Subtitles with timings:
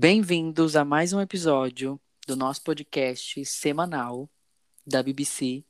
[0.00, 4.30] Bem-vindos a mais um episódio do nosso podcast semanal
[4.86, 5.64] da BBC.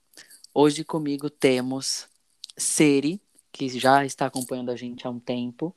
[0.53, 2.07] Hoje comigo temos
[2.55, 5.75] Seri, que já está acompanhando a gente há um tempo.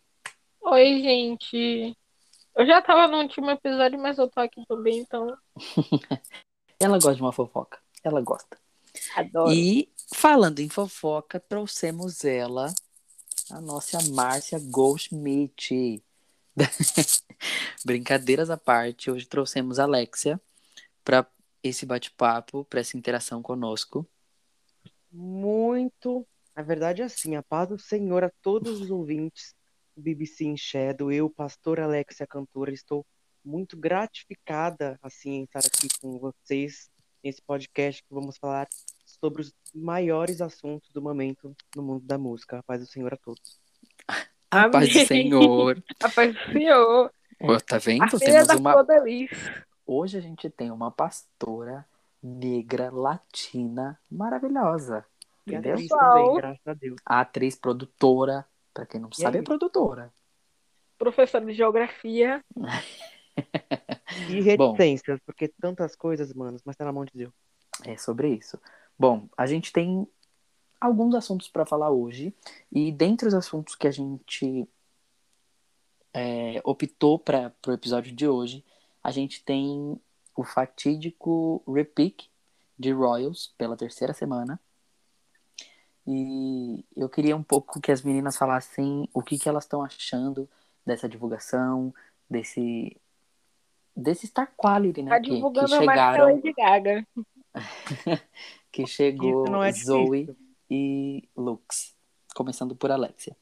[0.63, 1.97] Oi, gente.
[2.53, 5.33] Eu já tava no último episódio, mas eu tô aqui também, então.
[6.77, 7.79] Ela gosta de uma fofoca.
[8.04, 8.59] Ela gosta.
[9.15, 9.54] Adoro.
[9.54, 12.68] E falando em fofoca, trouxemos ela,
[13.49, 16.04] a nossa Márcia Goldschmidt.
[17.86, 20.39] Brincadeiras à parte, hoje trouxemos a Alexia
[21.03, 21.26] para
[21.63, 24.07] esse bate-papo, para essa interação conosco.
[25.12, 26.27] Muito.
[26.55, 29.55] Na verdade, é assim, a paz do Senhor a todos os ouvintes
[29.95, 31.12] do BBC em Shadow.
[31.12, 33.05] Eu, pastor Alexia Cantora, estou
[33.43, 36.90] muito gratificada assim em estar aqui com vocês
[37.23, 38.68] nesse podcast que vamos falar
[39.05, 42.59] sobre os maiores assuntos do momento no mundo da música.
[42.59, 43.60] A paz do Senhor a todos.
[44.52, 45.05] A paz do Amém.
[45.08, 45.84] Senhor.
[46.04, 47.12] A paz do Senhor.
[47.41, 48.04] Ó, tá vendo?
[48.04, 48.76] A filha Temos da uma.
[49.86, 51.86] Hoje a gente tem uma pastora
[52.22, 55.05] negra latina maravilhosa.
[55.48, 55.74] E Entendeu?
[55.74, 57.02] atriz também, graças a Deus.
[57.05, 59.43] A atriz produtora, para quem não E sabe, é aí?
[59.46, 60.13] produtora.
[60.98, 62.43] Professora de geografia.
[64.30, 64.74] E Bom.
[64.74, 67.34] reticências, porque tantas coisas, manos, mas tá na mão de Deus.
[67.86, 68.59] É sobre isso.
[68.97, 70.08] Bom, a gente tem
[70.81, 72.34] alguns assuntos para falar hoje
[72.72, 74.68] e dentre os assuntos que a gente
[76.12, 78.66] é, optou para o episódio de hoje,
[79.03, 79.96] a gente tem
[80.35, 82.28] o fatídico repick
[82.78, 84.59] de Royals pela terceira semana.
[86.07, 90.50] E eu queria um pouco que as meninas falassem o que, que elas estão achando
[90.84, 91.94] dessa divulgação,
[92.28, 92.97] desse
[93.96, 95.12] desse Star Quality, né?
[95.12, 97.07] Tá que, que divulgando que a chegaram Lady Gaga.
[98.72, 100.50] que chegou é Zoe difícil.
[100.72, 101.94] E Lux.
[102.34, 103.36] Começando por Alexia.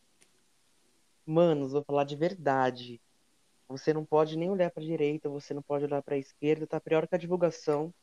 [1.24, 3.00] Manos, vou falar de verdade.
[3.68, 7.08] Você não pode nem olhar pra direita, você não pode olhar pra esquerda, tá pior
[7.08, 7.94] que a divulgação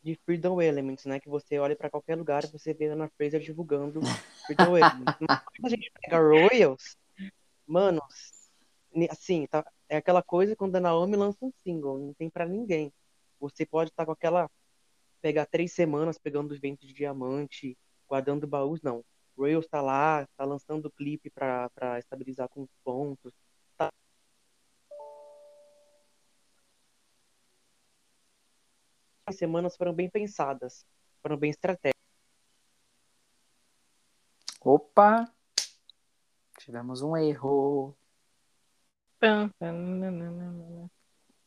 [0.00, 1.18] de Freedom Elements, né?
[1.18, 4.00] Que você olha pra qualquer lugar e você vê a Ana Fraser divulgando
[4.46, 5.16] Freedom Elements.
[5.28, 6.96] Mas quando a gente pega Royals,
[7.66, 8.48] manos,
[9.10, 12.92] assim, tá, é aquela coisa quando a Naomi lança um single, não tem pra ninguém.
[13.40, 14.48] Você pode estar com aquela
[15.20, 17.76] pegar três semanas pegando os ventos de diamante,
[18.08, 19.04] guardando baús, não.
[19.36, 23.32] Royals tá lá, tá lançando o clipe pra, pra estabilizar com os pontos.
[23.76, 23.92] Tá...
[29.26, 30.86] As semanas foram bem pensadas,
[31.22, 31.96] foram bem estratégicas.
[34.60, 35.30] Opa!
[36.58, 37.96] Tivemos um erro.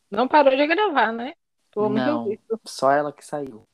[0.09, 1.34] Não parou de gravar, né?
[1.75, 2.25] Não,
[2.66, 3.68] só ela que saiu.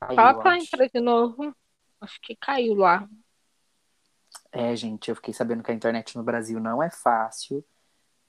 [0.00, 1.54] Caiu, Fala pra entrar de novo.
[2.00, 3.08] Acho que caiu lá.
[4.52, 7.64] É, gente, eu fiquei sabendo que a internet no Brasil não é fácil,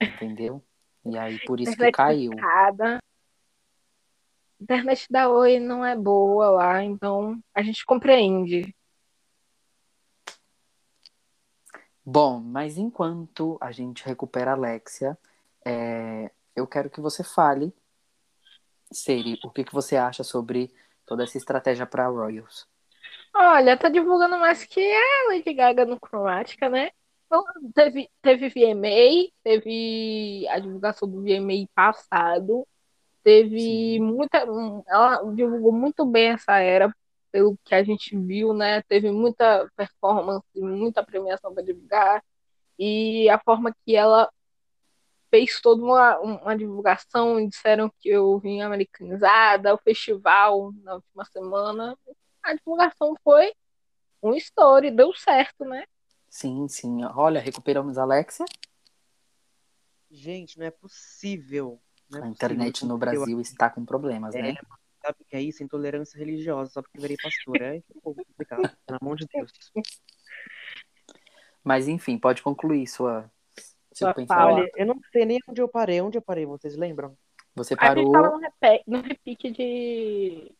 [0.00, 0.64] entendeu?
[1.04, 2.32] E aí, por isso que caiu.
[2.32, 2.98] discada.
[4.60, 8.74] Internet da Oi não é boa lá, então a gente compreende.
[12.04, 15.16] Bom, mas enquanto a gente recupera a Alexia,
[15.64, 17.72] é, eu quero que você fale,
[18.90, 20.74] Seri, o que, que você acha sobre
[21.06, 22.66] toda essa estratégia para Royals?
[23.40, 26.90] Olha, tá divulgando mais que a Lady Gaga no Cromática, né?
[27.26, 32.66] Então, teve, teve VMA, teve a divulgação do VMA passado,
[33.22, 34.00] teve Sim.
[34.00, 34.38] muita.
[34.88, 36.92] Ela divulgou muito bem essa era,
[37.30, 38.82] pelo que a gente viu, né?
[38.88, 42.24] Teve muita performance, muita premiação para divulgar,
[42.76, 44.28] e a forma que ela
[45.30, 51.96] fez toda uma, uma divulgação, disseram que eu vim americanizada, o festival na última semana.
[52.48, 53.52] A divulgação foi
[54.22, 55.84] um story, deu certo, né?
[56.30, 57.04] Sim, sim.
[57.14, 58.46] Olha, recuperamos a Alexia.
[60.10, 61.78] Gente, não é possível.
[62.10, 62.88] Não é A internet possível.
[62.88, 64.54] no Eu- Brasil está com problemas, né?
[65.02, 65.62] Sabe o que é isso?
[65.62, 67.60] Intolerância religiosa, só porque virei pastor.
[67.60, 69.52] É um pouco complicado, pelo amor de Deus.
[71.62, 73.30] Mas enfim, pode concluir sua.
[74.30, 76.00] Olha, eu não sei nem onde eu parei.
[76.00, 77.14] Onde eu parei, vocês lembram?
[77.54, 80.52] Você A gente parou tava no repique de.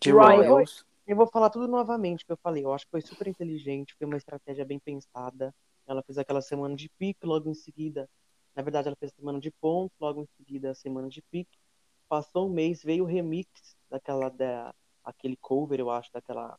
[0.00, 0.46] de Royals.
[0.46, 0.93] Royals.
[1.06, 2.64] Eu vou falar tudo novamente que eu falei.
[2.64, 5.54] Eu acho que foi super inteligente, foi uma estratégia bem pensada.
[5.86, 8.08] Ela fez aquela semana de pique, logo em seguida.
[8.56, 11.58] Na verdade, ela fez a semana de pontos, logo em seguida a semana de pique.
[12.08, 13.48] Passou um mês, veio o remix
[13.90, 14.74] daquela da
[15.04, 16.58] aquele cover, eu acho, daquela.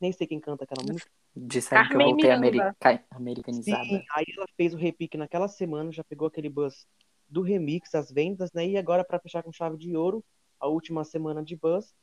[0.00, 1.10] Nem sei quem canta aquela música.
[1.36, 3.04] Disseram que eu Carmen voltei america...
[3.10, 3.84] americanizada.
[3.84, 6.86] Sim, aí ela fez o repique naquela semana, já pegou aquele buzz
[7.28, 8.66] do remix, as vendas, né?
[8.66, 10.24] E agora, para fechar com chave de ouro,
[10.58, 11.94] a última semana de buzz,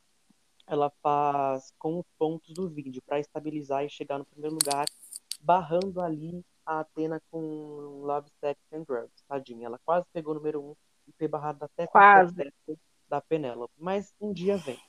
[0.67, 4.85] ela faz com os pontos do vídeo para estabilizar e chegar no primeiro lugar,
[5.41, 9.67] barrando ali a Atena com Love, Sex and Drugs, tadinha.
[9.67, 10.75] Ela quase pegou o número um,
[11.07, 12.53] e foi barrado até com Quase.
[13.07, 13.73] da Penélope.
[13.77, 14.79] Mas um dia vem.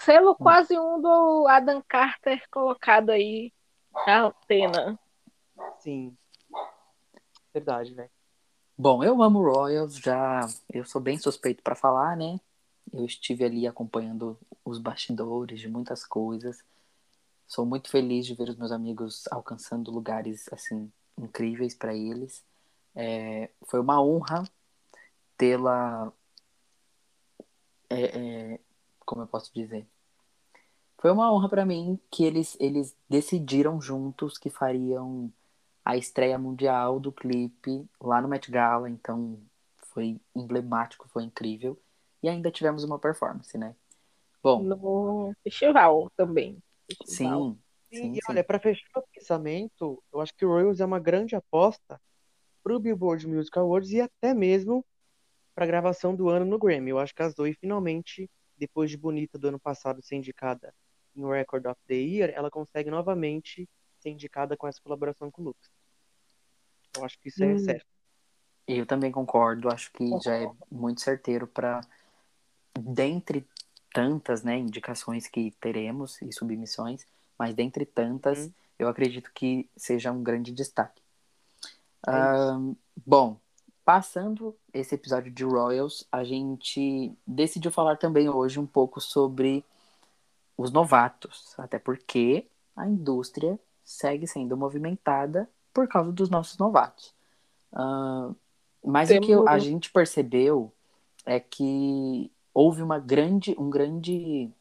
[0.00, 3.52] Selo quase um do Adam Carter colocado aí
[4.06, 4.98] na antena.
[5.78, 6.16] Sim.
[7.52, 8.10] Verdade, velho.
[8.76, 12.40] Bom, eu amo Royals, já eu sou bem suspeito pra falar, né?
[12.92, 14.38] Eu estive ali acompanhando
[14.70, 16.64] os bastidores de muitas coisas.
[17.46, 22.44] Sou muito feliz de ver os meus amigos alcançando lugares assim incríveis pra eles.
[22.94, 24.44] É, foi uma honra
[25.36, 26.12] tê-la.
[27.88, 28.60] é, é,
[29.04, 29.86] como eu posso dizer?
[30.98, 35.32] Foi uma honra pra mim que eles, eles decidiram juntos que fariam
[35.84, 39.38] a estreia mundial do clipe lá no Met Gala, então
[39.78, 41.78] foi emblemático, foi incrível.
[42.22, 43.74] E ainda tivemos uma performance, né?
[44.42, 46.62] Bom, No festival também.
[46.86, 47.52] Festival.
[47.52, 47.58] sim,
[47.90, 48.20] E, sim, e sim.
[48.28, 52.00] olha, para fechar o pensamento, eu acho que o Royals é uma grande aposta
[52.62, 54.84] pro Billboard Music Awards e até mesmo
[55.54, 56.90] para a gravação do ano no Grammy.
[56.90, 60.72] Eu acho que a Zoe finalmente, depois de Bonita do ano passado ser indicada
[61.14, 65.44] no Record of the Year, ela consegue novamente ser indicada com essa colaboração com o
[65.46, 65.70] Lux.
[66.96, 67.58] Eu acho que isso é Hum.
[67.58, 67.86] certo.
[68.66, 71.80] Eu também concordo, acho que já é muito certeiro para,
[72.78, 73.46] dentre
[73.92, 77.06] tantas né, indicações que teremos e submissões,
[77.38, 78.52] mas dentre tantas, Uhum.
[78.78, 81.02] eu acredito que seja um grande destaque.
[82.06, 82.74] É Ahn,
[83.06, 83.36] bom,
[83.84, 89.64] passando esse episódio de Royals, a gente decidiu falar também hoje um pouco sobre
[90.56, 92.46] os novatos, até porque
[92.76, 97.14] a indústria segue sendo movimentada por causa dos nossos novatos.
[97.72, 98.34] Ahn,
[98.84, 100.72] mas o que eu- a gente percebeu
[101.24, 104.52] é que houve uma grande, um grande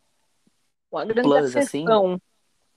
[0.92, 2.22] Uma grande Plus, assim, ascensão.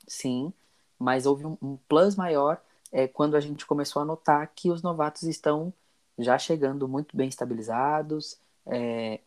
[0.09, 0.53] Sim,
[0.99, 2.63] mas houve um, um plus maior
[2.93, 5.73] é, quando a gente começou a notar que os novatos estão
[6.19, 9.21] já chegando muito bem estabilizados, é,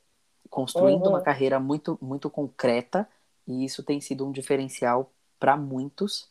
[0.50, 1.10] construindo Uhum.
[1.10, 3.10] uma carreira muito, muito concreta,
[3.48, 6.30] e isso tem sido um diferencial para muitos.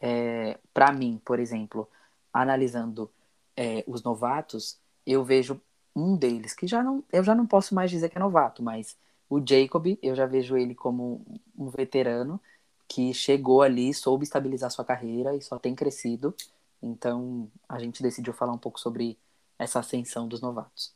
[0.00, 1.88] É, para mim, por exemplo,
[2.32, 3.10] analisando
[3.56, 5.60] é, os novatos, eu vejo
[5.94, 8.96] um deles que já não, eu já não posso mais dizer que é novato, mas
[9.28, 11.24] o Jacob, eu já vejo ele como
[11.56, 12.40] um veterano
[12.88, 16.34] que chegou ali, soube estabilizar sua carreira e só tem crescido.
[16.82, 19.18] Então, a gente decidiu falar um pouco sobre
[19.58, 20.94] essa ascensão dos novatos.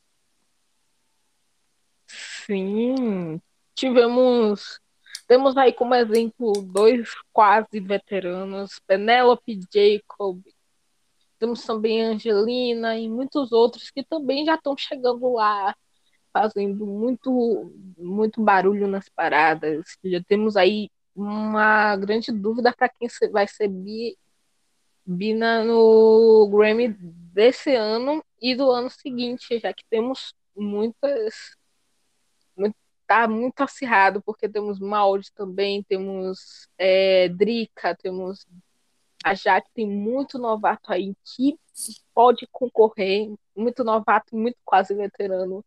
[2.06, 3.40] Sim.
[3.74, 4.80] Tivemos.
[5.26, 10.40] Temos aí como exemplo dois quase veteranos, Penélope Jacob.
[11.38, 15.74] Temos também Angelina e muitos outros que também já estão chegando lá,
[16.32, 19.84] fazendo muito, muito barulho nas paradas.
[20.04, 24.16] Já temos aí uma grande dúvida para quem vai ser bi,
[25.04, 26.88] Bina no Grammy
[27.32, 31.56] desse ano e do ano seguinte, já que temos muitas.
[32.56, 38.44] muito- Tá muito acirrado, porque temos Maud também, temos é, Drica, temos
[39.26, 41.58] a Jaque, tem muito novato aí que
[42.14, 45.64] pode concorrer, muito novato, muito quase veterano,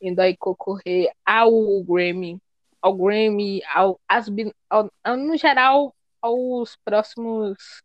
[0.00, 1.50] indo aí concorrer ao
[1.84, 2.40] Grammy,
[2.80, 4.00] ao Grammy, ao,
[4.30, 7.82] bi- ao, ao- no geral, aos próximos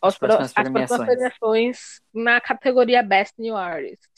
[0.00, 1.04] aos As pró- próximas premiações.
[1.06, 4.08] premiações na categoria Best New Artist.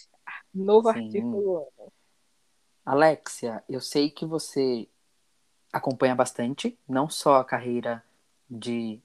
[0.55, 0.99] Novo Sim.
[1.01, 1.93] artista do ano.
[2.87, 4.89] Alexia, eu sei que você
[5.73, 8.05] acompanha bastante, não só a carreira
[8.49, 9.01] de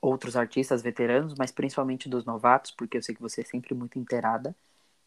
[0.00, 3.98] outros artistas veteranos, mas principalmente dos novatos, porque eu sei que você é sempre muito
[3.98, 4.54] inteirada.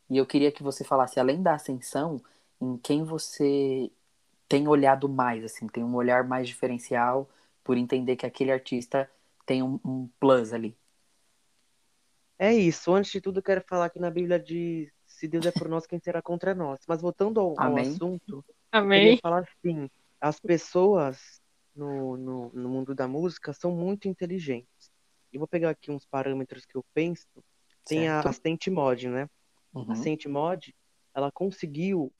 [0.09, 2.21] E eu queria que você falasse, além da ascensão,
[2.61, 3.91] em quem você
[4.47, 7.29] tem olhado mais, assim, tem um olhar mais diferencial
[7.63, 9.09] por entender que aquele artista
[9.45, 10.77] tem um, um plus ali.
[12.37, 12.93] É isso.
[12.93, 15.85] Antes de tudo, eu quero falar que na Bíblia diz: se Deus é por nós,
[15.85, 16.79] quem será contra nós?
[16.87, 17.87] Mas voltando ao, ao Amém.
[17.87, 18.99] assunto, eu Amém.
[18.99, 21.41] queria falar assim: as pessoas
[21.75, 24.72] no, no, no mundo da música são muito inteligentes.
[25.33, 27.27] Eu vou pegar aqui uns parâmetros que eu penso.
[27.87, 28.29] Tem a, Certo.
[28.29, 29.27] a Saint Mod, né?
[29.73, 29.95] A Uhum.
[29.95, 30.73] Saint Mod,
[31.13, 32.13] ela conseguiu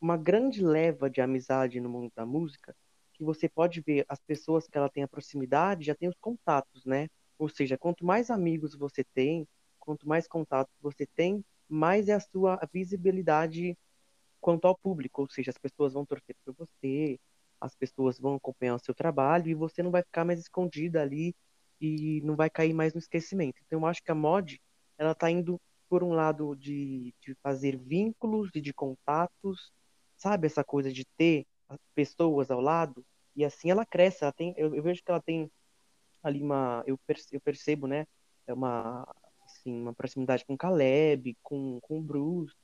[0.00, 2.74] uma grande leva de amizade no mundo da música,
[3.14, 6.84] que você pode ver as pessoas que ela tem a proximidade, já tem os contatos,
[6.84, 7.08] né?
[7.38, 9.46] Ou seja, quanto mais amigos você tem,
[9.78, 13.76] quanto mais contatos você tem, mais é a sua visibilidade
[14.40, 17.18] quanto ao público, ou seja, as pessoas vão torcer por você,
[17.60, 21.34] as pessoas vão acompanhar o seu trabalho e você não vai ficar mais escondida ali
[21.80, 23.60] e não vai cair mais no esquecimento.
[23.66, 24.60] Então, eu acho que a mod,
[24.98, 29.72] ela tá indo por um lado de, de fazer vínculos e de contatos,
[30.16, 30.46] sabe?
[30.46, 33.04] Essa coisa de ter as pessoas ao lado
[33.36, 34.22] e assim ela cresce.
[34.24, 35.50] Ela tem, eu, eu vejo que ela tem
[36.22, 38.06] ali uma, eu, perce- eu percebo, né?
[38.46, 39.06] É uma,
[39.44, 42.54] assim, uma proximidade com Caleb, com, com Bruce,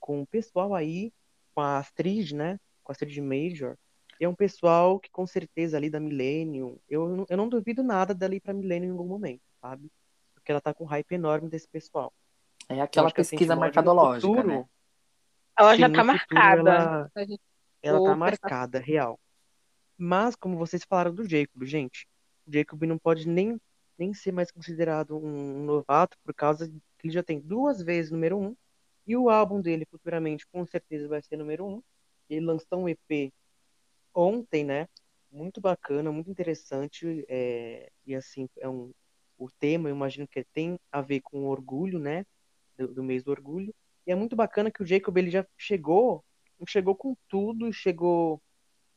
[0.00, 1.12] com o pessoal aí,
[1.54, 2.58] com a Astrid, né?
[2.82, 3.76] Com a Astrid Major.
[4.20, 7.82] E é um pessoal que com certeza ali da Millennium, eu, não- eu não duvido
[7.82, 9.90] nada dela ir pra Millennium em algum momento, sabe?
[10.34, 12.12] Porque ela tá com um hype enorme desse pessoal.
[12.68, 14.64] É aquela pesquisa mercadológica, futuro, né?
[15.58, 16.70] Ela já tá marcada.
[16.70, 17.40] ela- gente
[17.82, 19.18] ela tá marcada, real.
[19.96, 22.06] Mas, como vocês falaram do Jacob, gente,
[22.46, 23.60] o Jacob não pode nem,
[23.98, 28.10] nem ser mais considerado um, um novato por causa que ele já tem duas vezes
[28.10, 28.56] número um,
[29.06, 31.82] e o álbum dele futuramente com certeza vai ser número um.
[32.28, 33.32] Ele lançou um EP
[34.14, 34.88] ontem, né?
[35.30, 38.92] Muito bacana, muito interessante, é, e assim, é um,
[39.36, 42.24] o tema, eu imagino que tem a ver com o orgulho, né?
[42.76, 43.74] Do, do mês do orgulho.
[44.06, 46.24] E é muito bacana que o Jacob ele já chegou,
[46.66, 48.40] chegou com tudo, chegou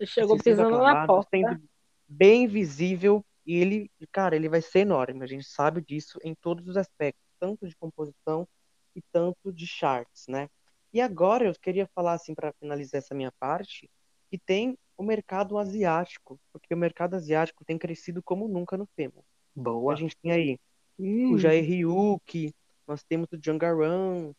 [0.06, 1.30] chegou assim, pisando na porta.
[1.30, 1.62] sendo
[2.08, 5.24] bem visível e ele, cara, ele vai ser enorme.
[5.24, 8.48] A gente sabe disso em todos os aspectos, tanto de composição
[8.96, 10.50] e tanto de charts, né?
[10.94, 13.90] E agora eu queria falar assim para finalizar essa minha parte,
[14.30, 19.26] que tem o mercado asiático, porque o mercado asiático tem crescido como nunca no Femo.
[19.56, 19.94] Boa.
[19.94, 20.60] A gente tem aí
[21.00, 22.54] Hum, o Jair Ryuki,
[22.88, 24.34] nós temos o Jangaran,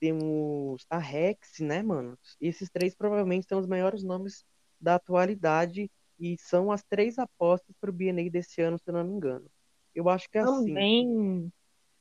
[0.00, 2.18] temos a Rex, né, mano?
[2.40, 4.44] Esses três provavelmente são os maiores nomes
[4.80, 9.04] da atualidade e são as três apostas para o BNA desse ano, se eu não
[9.04, 9.50] me engano.
[9.94, 11.52] Eu acho que assim, também.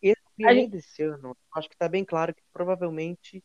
[0.01, 3.43] esse BNA gente- desse ano, eu acho que tá bem claro que provavelmente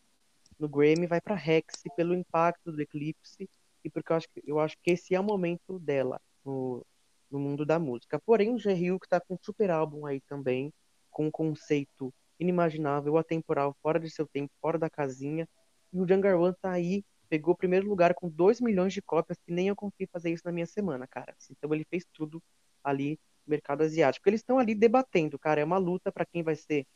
[0.59, 3.49] no Grammy vai para Rex pelo impacto do Eclipse
[3.85, 6.85] e porque eu acho que, eu acho que esse é o momento dela no,
[7.31, 8.19] no mundo da música.
[8.19, 8.75] Porém, o G.
[8.99, 10.73] que tá com um super álbum aí também,
[11.11, 15.49] com um conceito inimaginável, atemporal, fora de seu tempo, fora da casinha.
[15.93, 19.39] E o Jungle One tá aí, pegou o primeiro lugar com 2 milhões de cópias,
[19.45, 21.35] que nem eu consegui fazer isso na minha semana, cara.
[21.51, 22.43] Então ele fez tudo
[22.83, 24.29] ali no mercado asiático.
[24.29, 25.61] Eles estão ali debatendo, cara.
[25.61, 26.87] É uma luta para quem vai ser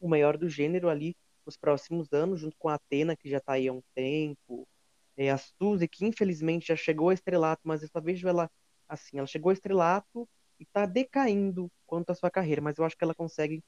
[0.00, 3.54] o maior do gênero ali nos próximos anos, junto com a Atena, que já tá
[3.54, 4.66] aí há um tempo.
[5.16, 8.50] É, a Suzy, que infelizmente já chegou a estrelato, mas eu só vejo ela
[8.88, 10.28] assim, ela chegou a estrelato
[10.58, 13.62] e tá decaindo quanto à sua carreira, mas eu acho que ela consegue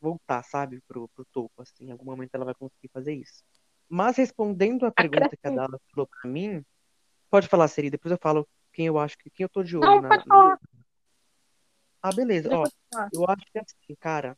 [0.00, 3.42] voltar, sabe, pro, pro topo, assim, em algum momento ela vai conseguir fazer isso.
[3.88, 5.50] Mas respondendo a pergunta que a.
[5.50, 6.64] Dala falou pra mim,
[7.30, 9.86] pode falar, Seri, depois eu falo quem eu acho que quem eu tô de olho
[9.86, 10.58] Não, na, pode na- falar.
[12.02, 12.48] Ah, beleza.
[12.52, 12.68] Ó,
[13.12, 14.36] eu acho que assim, cara,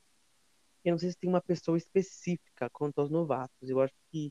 [0.85, 3.69] eu não sei se tem uma pessoa específica quanto aos novatos.
[3.69, 4.31] Eu acho que,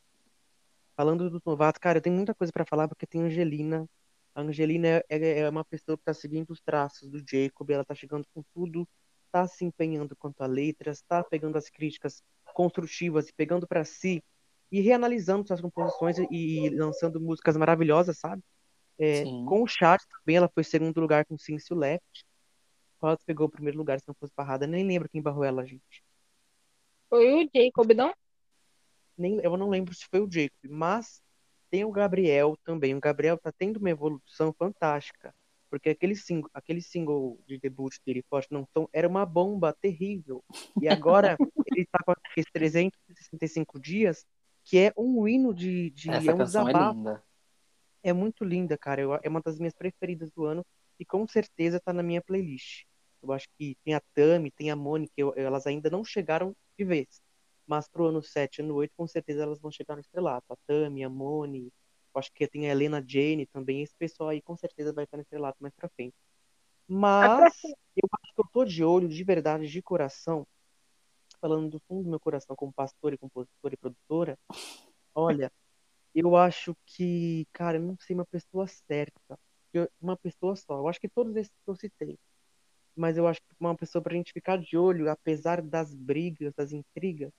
[0.96, 3.88] falando dos novatos, cara, eu tenho muita coisa pra falar porque tem a Angelina.
[4.36, 7.86] A Angelina é, é- é uma pessoa que tá seguindo os traços do Jacob, ela
[7.86, 8.88] tá chegando com tudo,
[9.32, 12.24] tá se empenhando quanto a letras, tá pegando as críticas
[12.54, 14.24] construtivas e pegando pra si
[14.72, 18.42] e reanalisando suas composições e, e lançando músicas maravilhosas, sabe?
[19.00, 22.26] É, com o chart também, ela foi segundo lugar com Since You Left.
[23.00, 24.66] Quase pegou o primeiro lugar se não fosse barrada.
[24.66, 26.04] Nem lembro quem barrou ela, gente.
[27.10, 28.14] Foi o Jacob, não?
[29.18, 31.22] Nem, eu não lembro se foi o Jacob, mas
[31.70, 32.96] tem o Gabriel também.
[32.96, 35.34] O Gabriel tá tendo uma evolução fantástica.
[35.70, 40.44] Porque aquele single, aquele single de debut dele, Forte Não São, era uma bomba terrível.
[40.80, 44.26] E agora ele tá com aqueles 365 dias,
[44.64, 45.90] que é um hino de.
[45.90, 47.24] de Essa é um canção é linda.
[48.04, 49.02] É muito linda, cara.
[49.02, 50.64] Eu- é uma das minhas preferidas do ano
[51.00, 52.84] e com certeza tá na minha playlist.
[53.22, 56.86] Eu acho que tem a Tami, tem a Mônica, eu- elas ainda não chegaram de
[56.86, 57.22] vez.
[57.68, 60.46] Mas pro ano 7, ano 8, com certeza elas vão chegar no estrelato.
[60.54, 61.72] A Tami, a Moni,
[62.16, 63.82] acho que tem a Helena Jane também.
[63.84, 66.16] Esse pessoal aí com certeza vai estar no estrelato mais pra frente.
[66.88, 67.54] Mas
[67.96, 70.46] eu acho que eu tô de olho, de verdade, de coração,
[71.42, 74.40] falando do fundo do meu coração como pastora e compositora e produtora.
[75.16, 75.52] Olha,
[76.16, 79.40] eu acho que, cara, eu não sei uma pessoa certa.
[79.74, 80.78] Eu- Uma pessoa só.
[80.78, 82.18] Eu acho que todos esses que eu citei.
[82.96, 86.72] Mas eu acho que uma pessoa pra gente ficar de olho, apesar das brigas, das
[86.72, 87.32] intrigas,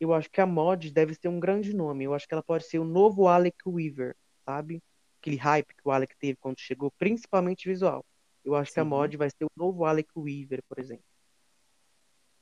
[0.00, 2.04] eu acho que a Mod deve ser um grande nome.
[2.04, 4.82] Eu acho que ela pode ser o novo Alec Weaver, sabe?
[5.20, 8.04] Aquele hype que o Alec teve quando chegou, principalmente visual.
[8.44, 8.88] Eu acho que a Sim.
[8.90, 11.04] Mod vai ser o novo Alec Weaver, por exemplo.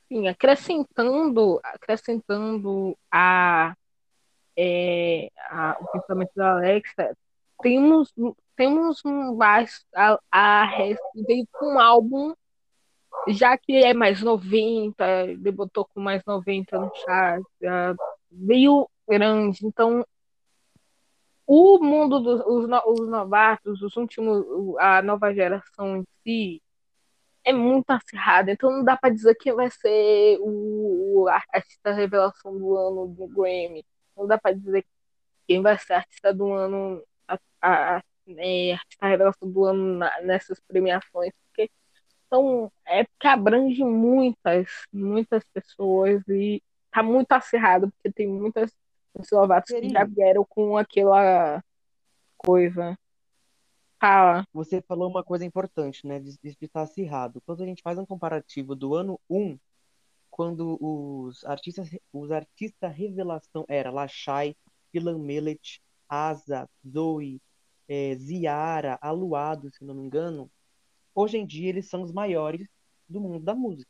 [0.07, 3.75] Sim, acrescentando, acrescentando a,
[4.55, 7.17] é, a- o pensamento da Alexa,
[7.61, 8.13] temos,
[8.55, 10.67] temos um baixo, a, a
[11.53, 12.35] com um álbum,
[13.29, 15.05] já que é mais 90,
[15.37, 17.95] debutou com mais 90 no chart, já
[18.31, 20.05] veio grande, então
[21.47, 22.65] o mundo dos os,
[23.01, 24.43] os novatos, os últimos,
[24.79, 26.61] a nova geração em si,
[27.45, 32.57] é muito acirrada, então não dá pra dizer que vai ser o, o artista revelação
[32.57, 33.85] do ano do Grammy.
[34.17, 34.85] Não dá pra dizer
[35.47, 40.21] quem vai ser artista do ano, a, a, a- é, artista revelação do ano na-
[40.23, 41.69] nessas premiações, porque
[42.35, 46.61] são, é porque abrange muitas, muitas pessoas e
[46.91, 48.71] tá muito acirrado, porque tem muitas
[49.13, 51.63] Os novatos que já vieram com aquela
[52.37, 52.97] coisa.
[53.99, 54.45] Fala.
[54.53, 56.19] Você falou uma coisa importante, né?
[56.19, 57.41] De, de estar acirrado.
[57.45, 59.57] Quando a gente faz um comparativo do ano 1,
[60.29, 64.53] quando os artistas, os artistas revelação era Lachai,
[64.93, 67.41] Ilan Melet, Asa, Zoe,
[67.87, 70.51] é, Ziara, Aluado, se não me engano,
[71.15, 72.67] hoje em dia eles são os maiores
[73.09, 73.89] do mundo da música.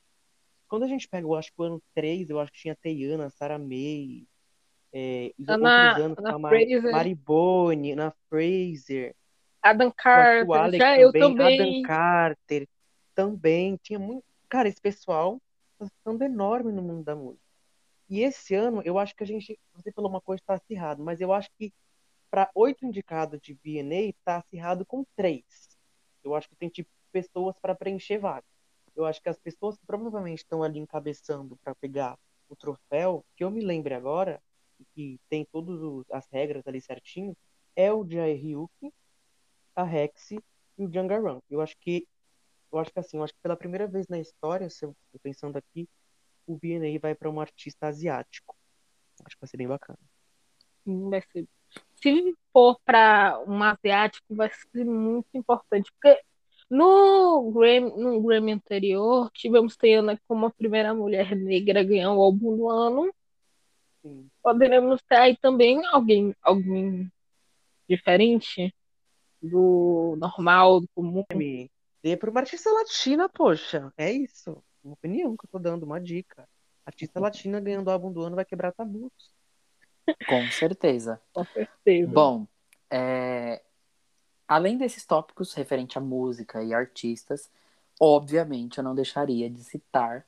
[0.67, 3.29] Quando a gente pega, eu acho que o ano 3, eu acho que tinha Teiana,
[3.29, 4.25] Sarah May,
[4.94, 6.91] é, Ana, anos, Ana Fraser.
[6.91, 9.13] Maribone, Ana Fraser,
[9.65, 11.60] Adam Carter, já eu também.
[11.60, 12.67] Adam Carter
[13.15, 13.75] também.
[13.82, 14.24] Tinha muito.
[14.48, 15.41] Cara, esse pessoal
[15.79, 17.44] tá ficando enorme no mundo da música.
[18.08, 19.60] E esse ano, eu acho que a gente.
[19.74, 21.74] Você falou uma coisa que tá acirrado, mas eu acho que
[22.29, 25.44] para oito indicados de BNA, tá acirrado com três.
[26.24, 28.43] Eu acho que tem tipo pessoas para preencher vaga.
[28.93, 32.19] Eu acho que as pessoas que provavelmente estão ali encabeçando para pegar
[32.50, 34.41] o troféu, que eu me lembre agora,
[34.93, 35.79] que tem todas
[36.12, 37.34] as regras ali certinho,
[37.74, 38.93] é o Jai Ryuki,
[39.74, 40.39] a Rex e
[40.77, 41.39] o Jangaran.
[41.50, 42.05] Eu acho que
[42.69, 45.19] eu acho que assim, eu acho que pela primeira vez na história, se eu tô
[45.19, 45.88] pensando aqui,
[46.45, 48.57] o BNA vai para um artista asiático.
[49.24, 50.00] Acho que vai ser bem bacana.
[50.86, 51.48] Vai ser.
[51.95, 56.22] Se for para um asiático, vai ser muito importante, porque
[56.69, 62.22] no Grammy, no Grammy anterior, tivemos Tayana como a primeira mulher negra a ganhar o
[62.22, 63.13] álbum do ano.
[64.01, 64.29] Sim.
[64.41, 67.12] Poderemos ter aí também alguém, alguém
[67.88, 68.74] diferente
[69.41, 71.24] do normal, do comum.
[72.03, 73.91] Dê para uma artista latina, poxa.
[73.98, 74.63] É isso.
[74.84, 76.48] Uma opinião que eu tô dando, uma dica.
[76.86, 79.12] Artista latina ganhando o álbum do ano vai quebrar tabus.
[80.27, 81.19] Com certeza.
[81.34, 82.12] Com certeza.
[82.12, 82.48] Bom,
[82.91, 83.63] é...
[84.47, 87.49] além desses tópicos referente à música e artistas,
[87.99, 90.25] obviamente eu não deixaria de citar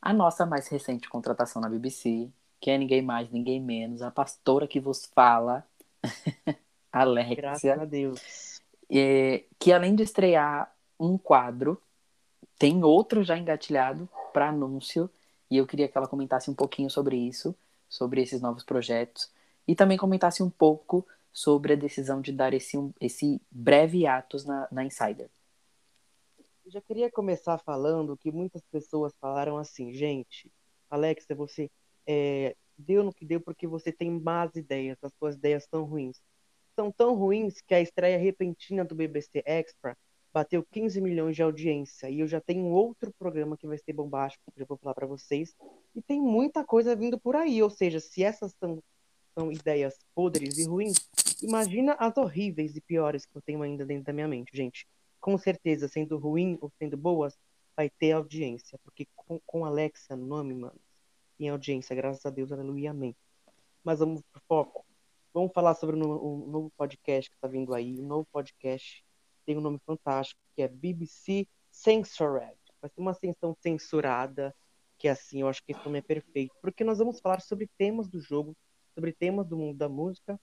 [0.00, 4.66] a nossa mais recente contratação na BBC, que é ninguém mais, ninguém menos, a pastora
[4.66, 5.64] que vos fala,
[6.92, 7.36] Alexia.
[7.36, 8.60] Graças a Deus.
[8.90, 11.80] É, que além de estrear um quadro,
[12.58, 15.08] tem outro já engatilhado para anúncio.
[15.50, 17.54] E eu queria que ela comentasse um pouquinho sobre isso,
[17.88, 19.30] sobre esses novos projetos.
[19.66, 24.68] E também comentasse um pouco sobre a decisão de dar esse, esse breve atos na,
[24.70, 25.30] na Insider.
[26.64, 30.50] Eu já queria começar falando que muitas pessoas falaram assim, gente,
[30.88, 31.70] Alexa, você
[32.06, 36.20] é, deu no que deu porque você tem más ideias, as suas ideias são ruins
[36.80, 39.96] são tão ruins que a estreia repentina do BBC Extra
[40.32, 42.08] bateu 15 milhões de audiência.
[42.08, 45.06] E eu já tenho outro programa que vai ser bombástico, que eu vou falar para
[45.06, 45.54] vocês.
[45.94, 47.62] E tem muita coisa vindo por aí.
[47.62, 48.82] Ou seja, se essas são,
[49.36, 50.96] são ideias podres e ruins,
[51.42, 54.86] imagina as horríveis e piores que eu tenho ainda dentro da minha mente, gente.
[55.20, 57.38] Com certeza, sendo ruim ou sendo boas,
[57.76, 58.78] vai ter audiência.
[58.82, 60.80] Porque com, com Alexa no nome, mano,
[61.38, 63.16] tem audiência, graças a Deus, aleluia, amém.
[63.82, 64.84] Mas vamos pro foco.
[65.32, 67.98] Vamos falar sobre um, novo podcast que está vindo aí.
[68.00, 69.04] Um novo podcast
[69.46, 72.56] tem um nome fantástico, que é BBC Censored.
[72.80, 74.54] Vai ser uma sessão censurada,
[74.98, 76.54] que assim, eu acho que esse nome é perfeito.
[76.60, 78.56] Porque nós vamos falar sobre temas do jogo,
[78.94, 80.38] sobre temas do mundo da música,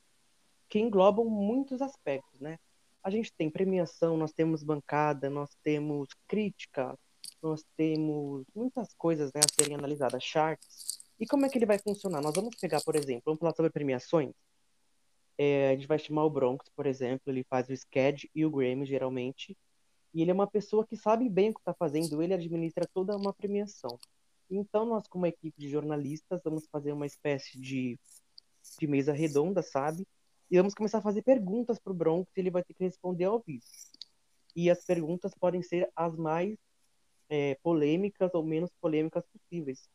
[0.70, 2.58] que englobam muitos aspectos, né?
[3.04, 6.98] A gente tem premiação, nós temos bancada, nós temos crítica,
[7.42, 11.00] nós temos muitas coisas né, a serem analisadas, charts.
[11.20, 12.22] E como é que ele vai funcionar?
[12.22, 14.34] Nós vamos pegar, por exemplo, vamos falar sobre premiações.
[15.38, 18.50] É, a gente vai chamar o Bronx, por exemplo, ele faz o SCAD e o
[18.50, 19.56] Grammy, geralmente.
[20.14, 23.16] E ele é uma pessoa que sabe bem o que está fazendo, ele administra toda
[23.16, 24.00] uma premiação.
[24.50, 28.00] Então, nós, como equipe de jornalistas, vamos fazer uma espécie de,
[28.80, 30.08] de mesa redonda, sabe?
[30.50, 33.26] E vamos começar a fazer perguntas para o Bronx e ele vai ter que responder
[33.26, 33.66] ao vivo.
[34.56, 36.58] E as perguntas podem ser as mais
[37.30, 39.90] é, polêmicas ou menos polêmicas possíveis.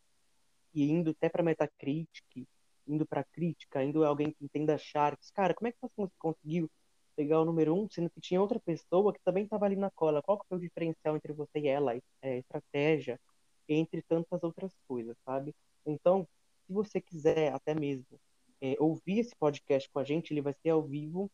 [0.75, 2.47] E indo até para Metacritic,
[2.87, 5.31] indo para crítica, indo alguém que entenda Sharks.
[5.31, 6.71] Cara, como é que você conseguiu
[7.17, 10.23] pegar o número um, sendo que tinha outra pessoa que também estava ali na cola?
[10.23, 11.97] Qual que foi o diferencial entre você e ela?
[12.21, 13.19] É, estratégia,
[13.67, 15.55] entre tantas outras coisas, sabe?
[15.87, 16.29] Então,
[16.67, 18.21] se você quiser até mesmo
[18.63, 21.31] é, ouvir esse podcast com a gente, ele vai ser ao vivo,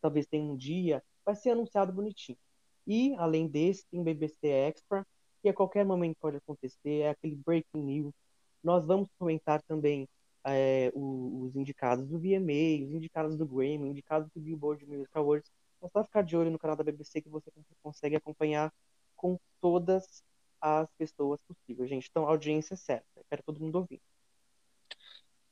[0.00, 2.38] talvez tenha um dia, vai ser anunciado bonitinho.
[2.86, 5.06] E, além desse, tem BBC Extra,
[5.42, 8.14] que a qualquer momento pode acontecer, é aquele breaking news.
[8.62, 10.08] Nós vamos comentar também
[10.46, 15.50] é, os indicados do VMA, os indicados do Grammy, indicados do Billboard Music Awards.
[15.82, 17.50] É só ficar de olho no canal da BBC que você
[17.82, 18.72] consegue acompanhar
[19.16, 20.22] com todas
[20.60, 22.08] as pessoas possíveis, gente.
[22.10, 23.06] Então, audiência é certa.
[23.28, 24.00] Quero todo mundo ouvir.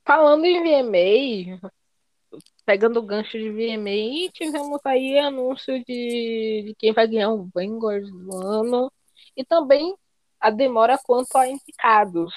[0.05, 1.69] Falando em VMA,
[2.65, 8.05] pegando o gancho de VMA, tivemos aí anúncio de, de quem vai ganhar o Vanguard
[8.05, 8.91] do ano
[9.35, 9.95] e também
[10.39, 12.33] a demora quanto a indicados.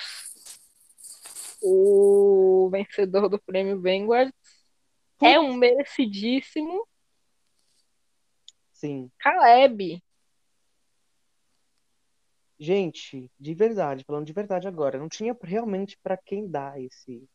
[1.63, 4.33] o vencedor do prêmio Vanguard
[5.21, 6.87] é um merecidíssimo
[8.77, 9.11] Sim.
[9.19, 10.03] Caleb.
[12.59, 17.27] Gente, de verdade, falando de verdade agora, não tinha realmente para quem dar esse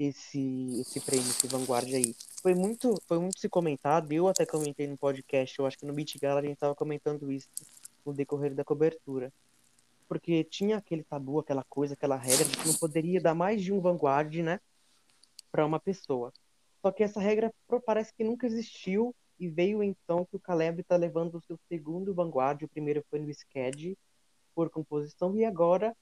[0.00, 2.16] esse esse prêmio, esse Vanguard aí.
[2.40, 5.92] Foi muito, foi muito se comentado, eu até comentei no podcast, eu acho que no
[5.92, 7.48] Beat Gala a gente tava comentando isso
[8.04, 9.30] no decorrer da cobertura.
[10.08, 13.72] Porque tinha aquele tabu, aquela coisa, aquela regra de que não poderia dar mais de
[13.72, 14.58] um Vanguard, né,
[15.52, 16.32] para uma pessoa.
[16.80, 17.52] Só que essa regra
[17.84, 22.14] parece que nunca existiu e veio então que o Caleb está levando o seu segundo
[22.14, 23.96] Vanguard, o primeiro foi no SCAD
[24.54, 25.94] por composição e agora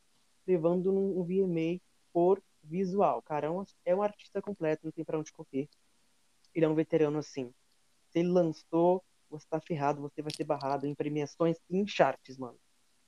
[0.47, 1.81] levando um VMA
[2.13, 3.23] por visual.
[3.23, 5.69] Cara, é um, é um artista completo, não tem para onde correr.
[6.55, 7.53] Ele é um veterano assim.
[8.11, 12.39] Se ele lançou, você tá ferrado, você vai ser barrado em premiações e em charts,
[12.39, 12.59] mano.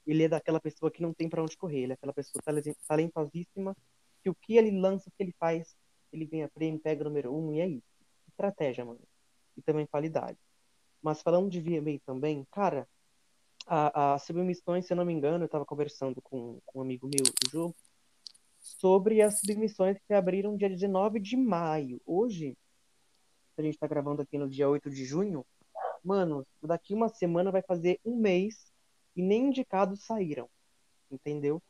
[0.07, 2.42] Ele é daquela pessoa que não tem para onde correr, ele é aquela pessoa
[2.87, 3.77] talentosíssima
[4.23, 5.75] que o que ele lança, o que ele faz,
[6.12, 7.87] ele ganha prêmio, pega número um e é isso.
[8.29, 9.01] Estratégia, mano.
[9.57, 10.38] E também qualidade.
[11.03, 12.87] Mas falando de VMA também, cara,
[13.66, 17.25] as submissões, se eu não me engano, eu estava conversando com, com, um amigo meu,
[17.25, 17.75] o Ju,
[18.61, 22.01] sobre as submissões que abriram dia 19 de maio.
[22.05, 22.57] Hoje,
[23.57, 25.44] a gente está gravando aqui no dia 8 de junho,
[26.05, 28.73] mano, daqui uma semana vai fazer um mês
[29.16, 30.49] e nem indicados saíram.
[31.11, 31.61] Entendeu?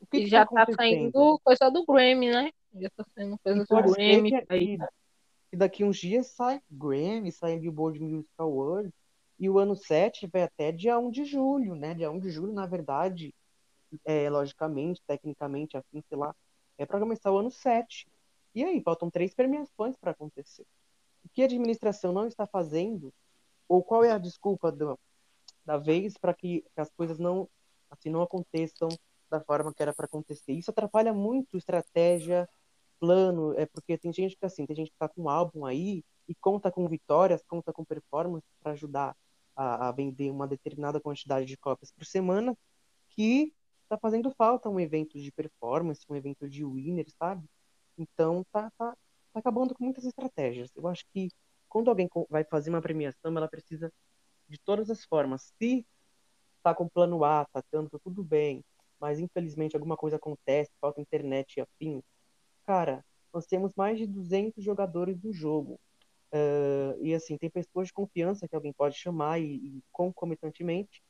[0.00, 2.50] O que e que já tá, tá saindo coisa do Grammy, né?
[2.74, 4.30] Já tá saindo coisa do Grammy.
[4.46, 4.78] Que,
[5.50, 8.92] que daqui uns dias sai Grammy, sai Billboard Music Awards.
[9.38, 11.94] E o ano 7 vai até dia 1 de julho, né?
[11.94, 13.32] Dia 1 de julho, na verdade,
[14.04, 16.34] é, logicamente, tecnicamente, assim, sei lá,
[16.76, 18.06] é para começar o ano 7.
[18.54, 20.66] E aí, faltam três premiações para acontecer.
[21.24, 23.12] O que a administração não está fazendo,
[23.68, 24.98] ou qual é a desculpa do,
[25.64, 27.48] da vez para que, que, as coisas não,
[27.90, 28.88] assim, não aconteçam
[29.30, 30.52] da forma que era para acontecer?
[30.52, 32.48] Isso atrapalha muito estratégia,
[32.98, 36.04] plano, é porque tem gente que assim, tem gente que está com um álbum aí
[36.26, 39.16] e conta com vitórias, conta com performance para ajudar
[39.54, 42.56] a, a vender uma determinada quantidade de cópias por semana,
[43.10, 43.52] que
[43.88, 47.48] está fazendo falta um evento de performance, um evento de winner, sabe?
[47.96, 48.92] Então tá, tá,
[49.32, 50.70] tá acabando com muitas estratégias.
[50.76, 51.30] Eu acho que
[51.68, 53.92] quando alguém vai fazer uma premiação, ela precisa
[54.46, 55.52] de todas as formas.
[55.58, 55.86] Se
[56.62, 58.62] tá com plano A, tá tanto tudo bem,
[59.00, 62.02] mas infelizmente alguma coisa acontece, falta internet e afim,
[62.66, 65.80] cara, nós temos mais de 200 jogadores do jogo.
[66.30, 71.02] Uh, e assim, tem pessoas de confiança que alguém pode chamar e, e concomitantemente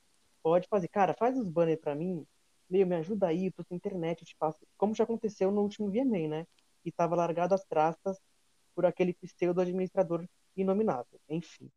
[0.42, 0.88] pode fazer.
[0.88, 2.24] Cara, faz os banners para mim,
[2.70, 4.58] meio, me ajuda aí, tô sem internet, eu te passo.
[4.76, 6.46] Como já aconteceu no último VMA, né?
[6.82, 8.18] Que tava largado as traças
[8.74, 10.26] por aquele pseudo administrador
[10.56, 11.20] inominável.
[11.28, 11.70] Enfim.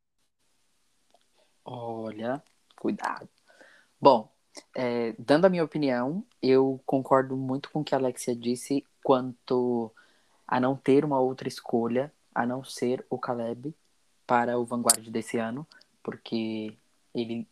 [1.63, 2.43] Olha,
[2.75, 3.29] cuidado.
[3.99, 4.31] Bom,
[4.75, 9.91] é, dando a minha opinião, eu concordo muito com o que a Alexia disse quanto
[10.47, 13.73] a não ter uma outra escolha a não ser o Caleb
[14.25, 15.67] para o Vanguard desse ano,
[16.03, 16.77] porque
[17.13, 17.47] ele.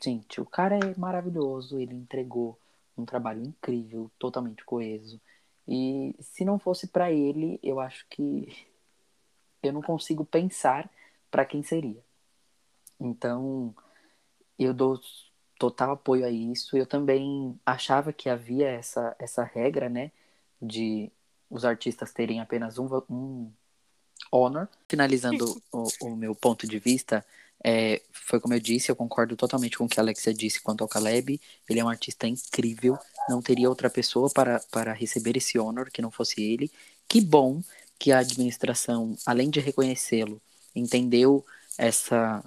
[0.00, 2.58] Gente, o cara é maravilhoso, ele entregou
[2.96, 5.20] um trabalho incrível, totalmente coeso.
[5.66, 8.66] E se não fosse para ele, eu acho que
[9.62, 10.90] eu não consigo pensar
[11.30, 12.02] para quem seria.
[13.00, 13.74] Então,
[14.58, 15.00] eu dou
[15.58, 16.76] total apoio a isso.
[16.76, 20.10] Eu também achava que havia essa, essa regra, né,
[20.60, 21.10] de
[21.48, 23.52] os artistas terem apenas um, um
[24.30, 24.68] honor.
[24.88, 27.24] Finalizando o, o, meu ponto de vista,
[27.64, 30.82] é, foi como eu disse, eu concordo totalmente com o que a Alexia disse quanto
[30.82, 31.40] ao Caleb.
[31.68, 32.98] Ele é um artista incrível,
[33.28, 36.70] não teria outra pessoa para, para receber esse honor que não fosse ele.
[37.08, 37.62] Que bom
[37.98, 40.40] que a administração, além de reconhecê-lo,
[40.74, 41.44] entendeu
[41.78, 42.44] essa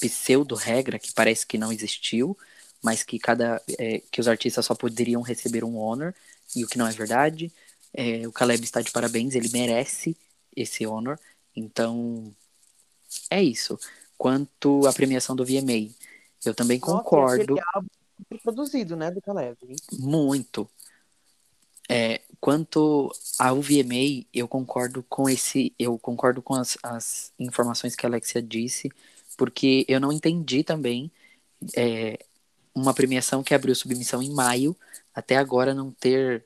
[0.00, 2.36] pseudo-regra que parece que não existiu,
[2.82, 6.14] mas que cada é, que os artistas só poderiam receber um honor,
[6.56, 7.52] e o que não é verdade.
[7.92, 10.16] É, o Caleb está de parabéns, ele merece
[10.56, 11.18] esse honor.
[11.54, 12.34] Então,
[13.30, 13.78] é isso.
[14.20, 15.90] Quanto à premiação do VMA,
[16.44, 17.56] eu também Nossa, concordo.
[18.42, 19.56] produzido, né, do Caleb.
[19.98, 20.68] Muito.
[21.88, 28.04] É, quanto ao VMA, eu concordo com esse, eu concordo com as, as informações que
[28.04, 28.92] a Alexia disse,
[29.38, 31.10] porque eu não entendi também
[31.74, 32.18] é,
[32.74, 34.76] uma premiação que abriu submissão em maio,
[35.14, 36.44] até agora não ter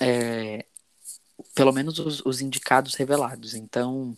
[0.00, 0.66] é,
[1.54, 3.54] pelo menos os, os indicados revelados.
[3.54, 4.16] Então,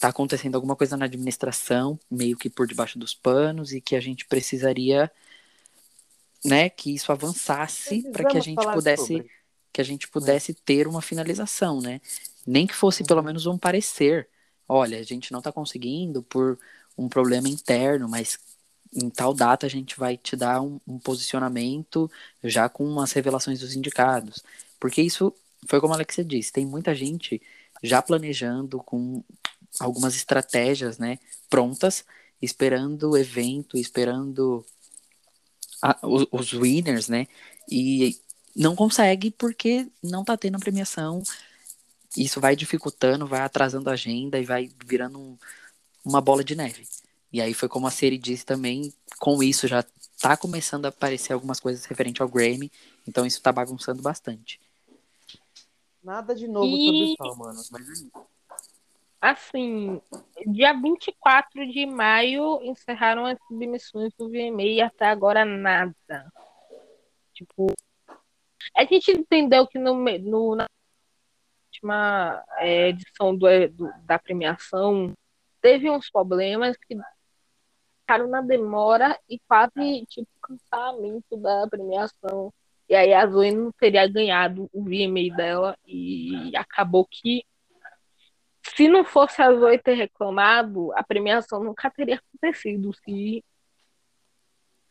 [0.00, 4.00] está acontecendo alguma coisa na administração, meio que por debaixo dos panos, e que a
[4.00, 5.12] gente precisaria,
[6.42, 9.30] né, que isso avançasse para que a gente pudesse sobre.
[9.70, 12.00] que a gente pudesse ter uma finalização, né?
[12.46, 13.26] Nem que fosse pelo uhum.
[13.26, 14.26] menos um parecer.
[14.66, 16.58] Olha, a gente não está conseguindo por
[16.96, 18.38] um problema interno, mas
[18.94, 22.10] em tal data a gente vai te dar um, um posicionamento
[22.42, 24.42] já com umas revelações dos indicados
[24.80, 25.32] Porque isso
[25.66, 27.40] foi como a Alexia disse, tem muita gente
[27.82, 29.22] já planejando com
[29.78, 32.04] algumas estratégias, né, prontas,
[32.40, 34.64] esperando o evento, esperando
[35.82, 37.26] a, os, os, winners, né,
[37.70, 38.18] e
[38.56, 41.22] não consegue porque não tá tendo a premiação.
[42.16, 45.38] Isso vai dificultando, vai atrasando a agenda e vai virando um,
[46.04, 46.86] uma bola de neve.
[47.32, 49.84] E aí foi como a Siri disse também, com isso já
[50.20, 52.70] tá começando a aparecer algumas coisas referente ao Grammy,
[53.06, 54.60] então isso tá bagunçando bastante.
[56.02, 57.14] Nada de novo e...
[57.16, 58.10] sobre o mano, mas é isso.
[59.20, 60.00] Assim,
[60.46, 66.32] dia 24 de maio encerraram as submissões do VMA e até agora nada.
[67.34, 67.66] Tipo,
[68.74, 70.66] a gente entendeu que no, no na
[71.66, 75.12] última é, edição do, do, da premiação
[75.60, 76.96] teve uns problemas que
[78.00, 82.52] ficaram na demora e quase tipo cancelamento da premiação.
[82.88, 87.44] E aí a Zoe não teria ganhado o VMA dela e acabou que
[88.62, 93.44] se não fosse a Zoe ter reclamado, a premiação nunca teria acontecido se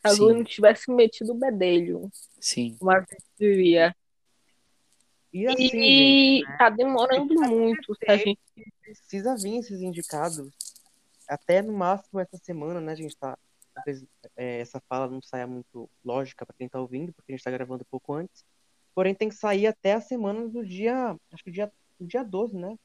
[0.02, 2.10] a Zoe não tivesse metido o bedelho.
[2.40, 2.76] Sim.
[2.78, 3.94] Como a gente diria.
[5.32, 6.56] E, assim, e gente, né?
[6.58, 7.94] tá demorando muito.
[7.94, 8.40] Se a gente...
[8.80, 10.50] Precisa vir esses indicados.
[11.28, 12.92] Até no máximo essa semana, né?
[12.92, 13.38] A gente tá.
[13.72, 14.04] Talvez
[14.36, 17.52] é, essa fala não saia muito lógica para quem tá ouvindo, porque a gente tá
[17.52, 18.44] gravando um pouco antes.
[18.92, 21.16] Porém, tem que sair até a semana do dia.
[21.32, 22.76] Acho que dia, dia 12, né?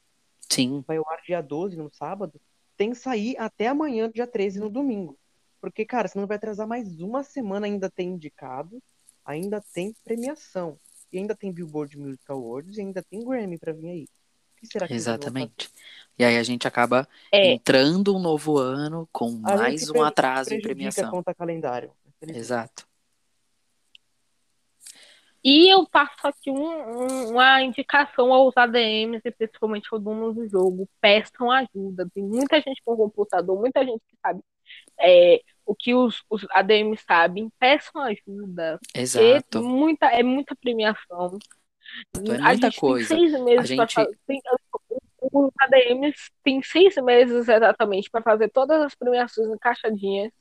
[0.56, 0.84] Sim.
[0.86, 2.40] Vai ao ar dia 12 no sábado.
[2.76, 5.16] Tem que sair até amanhã, dia 13 no domingo.
[5.60, 7.66] Porque, cara, senão vai atrasar mais uma semana.
[7.66, 8.82] Ainda tem indicado,
[9.24, 10.78] ainda tem premiação.
[11.12, 14.02] E ainda tem Billboard Music Awards e ainda tem Grammy pra vir aí.
[14.04, 15.70] O que será que Exatamente.
[16.18, 17.52] E aí a gente acaba é.
[17.52, 21.10] entrando um novo ano com a mais um atraso em premiação.
[21.10, 21.90] conta calendário.
[22.22, 22.85] Exato.
[25.48, 30.48] E eu passo aqui um, um, uma indicação aos ADMs e principalmente aos donos do
[30.48, 30.88] jogo.
[31.00, 32.10] Peçam ajuda.
[32.12, 34.40] Tem muita gente com computador, muita gente que sabe
[34.98, 37.48] é, o que os, os ADMs sabem.
[37.60, 38.80] Peçam ajuda.
[38.92, 39.62] Exato.
[39.62, 41.38] Muita, é muita premiação.
[42.16, 43.14] Então, é muita coisa.
[43.14, 43.94] Tem seis meses gente...
[43.94, 44.18] fazer.
[44.26, 44.42] Tem,
[45.32, 50.32] os ADMs têm seis meses exatamente para fazer todas as premiações encaixadinhas.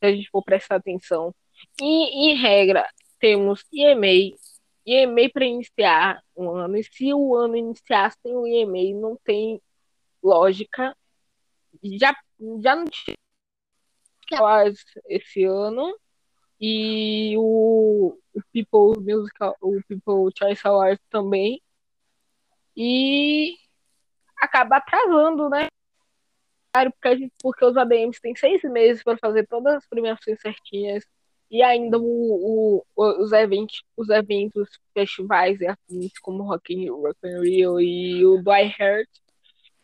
[0.00, 1.32] Se a gente for prestar atenção.
[1.80, 2.84] E, em regra,
[3.18, 4.36] temos EMA,
[4.86, 9.60] EMA para iniciar um ano, e se o ano iniciar sem o EMA, não tem
[10.22, 10.96] lógica.
[11.82, 12.16] Já,
[12.60, 13.16] já não tinha
[15.06, 15.96] esse ano,
[16.60, 21.62] e o, o People Musical, o People Choice Awards também,
[22.76, 23.56] e
[24.36, 25.68] acaba atrasando, né?
[26.72, 31.04] Porque, gente, porque os ADMs têm seis meses para fazer todas as premiações certinhas
[31.50, 37.16] e ainda o, o, os, eventos, os eventos, festivais e afins, como Rock in, Rock
[37.24, 39.08] in Rio e o Do I Heart.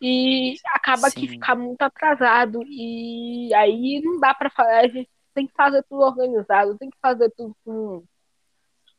[0.00, 1.20] E acaba Sim.
[1.20, 2.62] que fica muito atrasado.
[2.68, 6.98] E aí não dá para falar, a gente tem que fazer tudo organizado, tem que
[7.00, 8.04] fazer tudo com,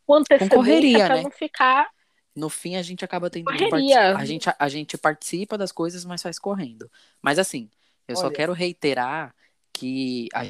[0.06, 1.24] com antecedência correria, pra né?
[1.24, 1.88] não ficar.
[2.36, 4.18] No fim, a gente acaba tendo correria.
[4.18, 6.90] a gente A gente participa das coisas, mas faz correndo.
[7.22, 7.70] Mas assim,
[8.08, 8.26] eu Olha.
[8.26, 9.34] só quero reiterar
[9.72, 10.48] que a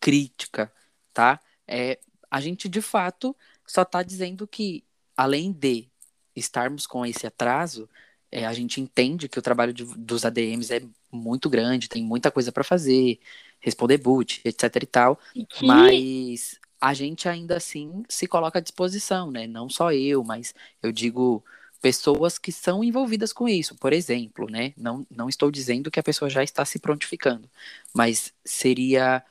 [0.00, 0.72] crítica
[1.14, 1.40] tá?
[1.66, 1.98] É,
[2.30, 3.34] a gente de fato
[3.66, 4.84] só está dizendo que,
[5.16, 5.88] além de
[6.36, 7.88] estarmos com esse atraso,
[8.30, 12.30] é, a gente entende que o trabalho de, dos ADMs é muito grande, tem muita
[12.30, 13.20] coisa para fazer,
[13.60, 15.64] responder boot, etc e tal, que...
[15.64, 19.46] mas a gente ainda assim se coloca à disposição, né?
[19.46, 21.42] Não só eu, mas eu digo
[21.80, 24.74] pessoas que são envolvidas com isso, por exemplo, né?
[24.76, 27.48] Não, não estou dizendo que a pessoa já está se prontificando,
[27.94, 29.22] mas seria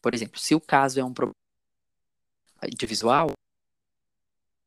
[0.00, 1.34] por exemplo, se o caso é um problema
[2.76, 3.30] de visual,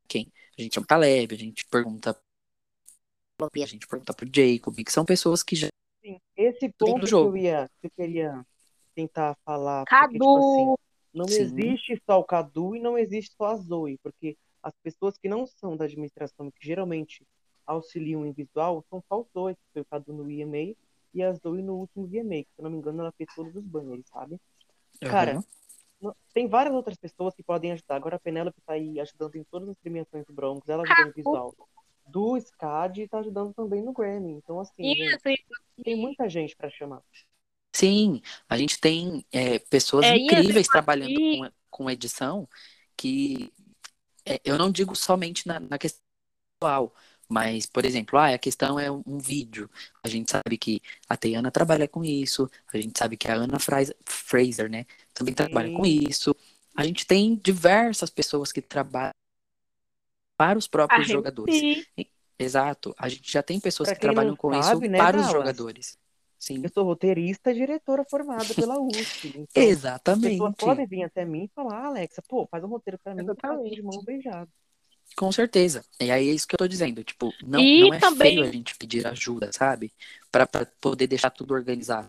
[0.07, 0.31] quem?
[0.57, 2.17] A gente chama Caleb, a gente pergunta
[3.41, 5.67] a gente pergunta pro Jacob, que são pessoas que já
[6.03, 8.45] Sim, esse ponto que eu ia que eu queria
[8.93, 10.75] tentar falar Cadu porque, tipo assim,
[11.13, 11.43] não Sim.
[11.43, 15.45] existe só o Cadu e não existe só a Zoe, porque as pessoas que não
[15.45, 17.25] são da administração que geralmente
[17.65, 20.75] auxiliam em visual são só os dois, foi o Cadu no EMA
[21.13, 23.55] e a Zoe no último VMA, que se eu não me engano ela fez todos
[23.55, 24.39] os banners, sabe?
[25.09, 25.39] Cara,
[26.01, 26.13] uhum.
[26.33, 27.95] tem várias outras pessoas que podem ajudar.
[27.95, 31.13] Agora a Penélope tá aí ajudando em todas as premiações do Broncos, ela ajuda no
[31.13, 31.55] visual.
[32.07, 34.31] Do SCAD tá ajudando também no Grammy.
[34.33, 35.45] Então, assim, gente,
[35.83, 37.01] tem muita gente para chamar.
[37.73, 42.47] Sim, a gente tem é, pessoas é, incríveis trabalhando com, com edição
[42.97, 43.51] que
[44.25, 46.01] é, eu não digo somente na, na questão
[46.61, 46.93] visual,
[47.31, 49.69] mas, por exemplo, ah, a questão é um, vídeo.
[50.03, 53.57] A gente sabe que a Teiana trabalha com isso, a gente sabe que a Ana
[54.05, 56.35] Fraser, né, também trabalha com isso.
[56.75, 59.11] A gente tem diversas pessoas que trabalham
[60.37, 61.55] para os próprios A jogadores.
[61.55, 62.93] gente- Exato.
[62.97, 65.97] A gente já tem pessoas que trabalham com sabe, isso né, para os jogadores.
[66.39, 66.59] Sim.
[66.63, 69.27] Eu sou roteirista e diretora formada pela USP.
[69.27, 70.55] Então, as pessoas Exatamente.
[70.57, 73.75] podem vir até mim e falar, "Ah, Alexa, pô, faz um roteiro pra mim, Exatamente.
[73.75, 74.49] de mão beijada.
[75.15, 75.83] Com certeza.
[75.99, 77.03] E aí é isso que eu tô dizendo.
[77.03, 79.91] Tipo, não, E não é também- feio a gente pedir ajuda, sabe?
[80.31, 82.07] Pra, pra poder deixar tudo organizado.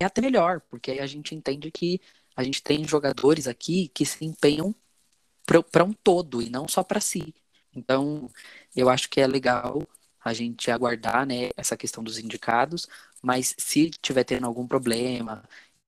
[0.00, 2.00] É até melhor, porque aí a gente entende que
[2.34, 4.74] a gente tem jogadores aqui que se empenham
[5.70, 7.34] pra um todo e não só pra si.
[7.74, 8.30] Então,
[8.74, 9.86] eu acho que é legal
[10.24, 12.88] a gente aguardar, né, essa questão dos indicados,
[13.20, 15.42] mas se tiver tendo algum problema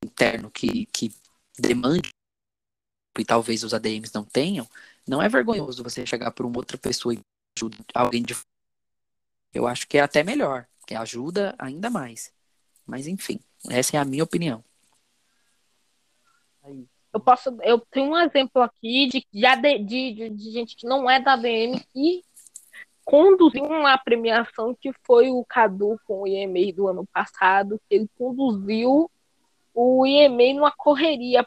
[0.04, 1.12] interno que, que
[1.58, 2.10] demande
[3.18, 4.68] e talvez os ADMs não tenham,
[5.06, 7.20] não é vergonhoso você chegar por uma outra pessoa e
[7.56, 8.34] ajuda alguém de
[9.52, 12.32] eu acho que é até melhor, que ajuda ainda mais.
[12.84, 13.38] Mas enfim,
[13.70, 14.64] essa é a minha opinião.
[17.12, 21.20] Eu posso, eu tenho um exemplo aqui de, de, de, de, gente que não é
[21.20, 22.24] da ADM que
[23.04, 28.08] conduziu uma premiação que foi o Cadu com o IMEI do ano passado, que ele
[28.18, 29.08] conduziu
[29.72, 31.46] o IMEI numa correria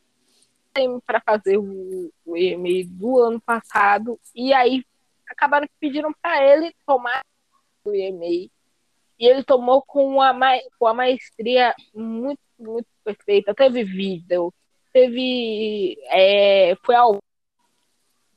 [1.06, 4.84] para fazer o, o IMEI do ano passado, e aí
[5.30, 7.22] acabaram que pediram para ele tomar
[7.84, 8.52] o IMEI.
[9.20, 13.54] E ele tomou com uma, ma- com a maestria muito, muito perfeita.
[13.54, 14.54] Teve vídeo,
[14.94, 15.98] teve.
[16.10, 17.18] é, foi ao.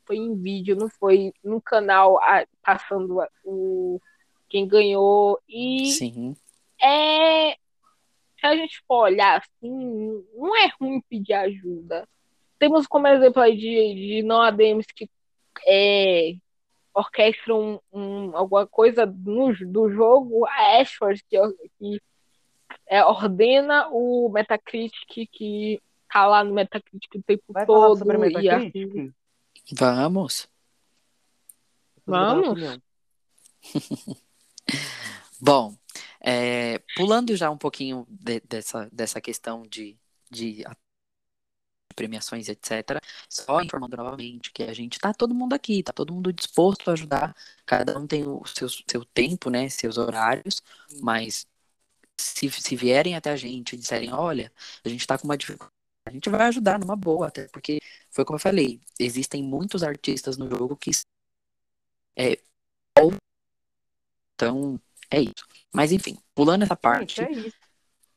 [0.06, 2.18] Foi em vídeo, não foi no canal
[2.62, 4.00] passando o
[4.48, 5.38] quem ganhou.
[5.48, 6.36] E Sim,
[6.82, 7.52] é.
[7.52, 12.08] Se a gente for olhar assim, não é ruim pedir ajuda.
[12.60, 15.08] Temos como exemplo aí de, de não ADMs que
[15.66, 16.34] é,
[16.92, 21.38] orquestram um, alguma coisa no, do jogo, a Ashford, que,
[21.78, 22.02] que
[22.86, 25.80] é, ordena o Metacritic, que
[26.12, 27.98] tá lá no Metacritic o tempo vai falar todo.
[27.98, 30.46] sobre e vamos.
[32.06, 32.58] Vamos?
[35.40, 35.74] Bom,
[36.20, 39.96] é, pulando já um pouquinho de- dessa, dessa questão de,
[40.30, 40.62] de
[42.00, 43.00] premiações, etc.
[43.28, 46.94] Só informando novamente que a gente tá todo mundo aqui, tá todo mundo disposto a
[46.94, 47.36] ajudar.
[47.66, 49.68] Cada um tem o seu, seu tempo, né?
[49.68, 50.62] Seus horários,
[51.02, 51.46] mas
[52.18, 54.52] se, se vierem até a gente e disserem, olha,
[54.84, 55.72] a gente tá com uma dificuldade,
[56.06, 60.36] a gente vai ajudar numa boa, até porque foi como eu falei, existem muitos artistas
[60.38, 60.90] no jogo que
[62.16, 62.36] é
[63.00, 63.12] ou-
[64.34, 65.46] então é isso.
[65.72, 67.56] Mas enfim, pulando essa parte, Gente, é isso.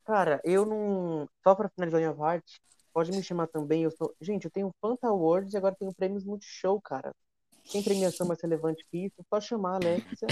[0.05, 1.29] Cara, eu não.
[1.43, 2.59] Só pra finalizar minha parte,
[2.93, 3.83] pode me chamar também.
[3.83, 4.13] Eu sou.
[4.21, 7.13] Gente, eu tenho Fanta Awards e agora tenho prêmios Multishow, cara.
[7.71, 10.27] Tem premiação mais relevante que isso, só chamar a Alexia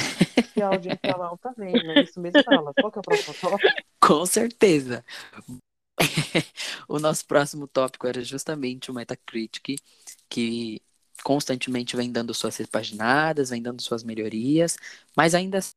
[0.55, 1.91] e a audiência lá tá vendo.
[1.91, 2.73] É isso mesmo, fala.
[2.73, 3.69] Qual que é o próximo tópico?
[3.99, 5.03] com certeza.
[6.87, 9.79] o nosso próximo tópico era justamente o Metacritic,
[10.27, 10.81] que
[11.23, 14.77] constantemente vem dando suas repaginadas, vem dando suas melhorias,
[15.15, 15.71] mas ainda assim,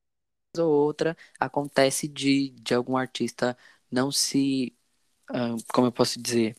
[0.58, 3.56] ou outra acontece de, de algum artista
[3.90, 4.74] não se,
[5.30, 6.56] ah, como eu posso dizer,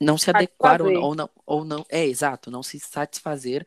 [0.00, 3.66] não se adequar ou, não, ou não, é exato, não se satisfazer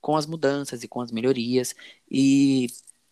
[0.00, 1.74] com as mudanças e com as melhorias.
[2.10, 2.68] E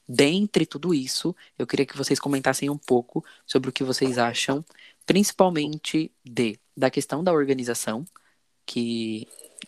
[0.08, 4.64] dentre tudo isso, eu queria que vocês comentassem um pouco sobre o que vocês acham,
[5.04, 8.04] principalmente de da questão da organização,
[8.66, 9.26] que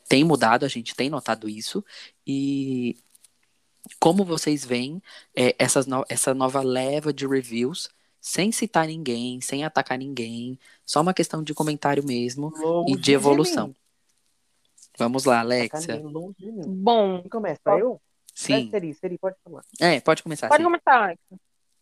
[0.09, 1.83] tem mudado, a gente tem notado isso,
[2.27, 2.97] e
[3.99, 5.03] como vocês veem
[5.35, 7.89] é, essas no- essa nova leva de reviews,
[8.29, 13.13] sem citar ninguém, sem atacar ninguém, só uma questão de comentário mesmo Longe e de
[13.13, 13.69] evolução.
[13.69, 13.77] mim.
[14.99, 15.97] Vamos lá, Alexia.
[15.97, 16.53] de.
[16.67, 17.71] Bom, Quem começa?
[17.71, 17.99] Eu?
[18.35, 18.67] Sim.
[18.67, 19.63] É, Seri, Seri, pode falar.
[19.81, 20.47] É, pode começar.
[20.49, 20.65] pode sim.
[20.65, 21.21] começar, Alex.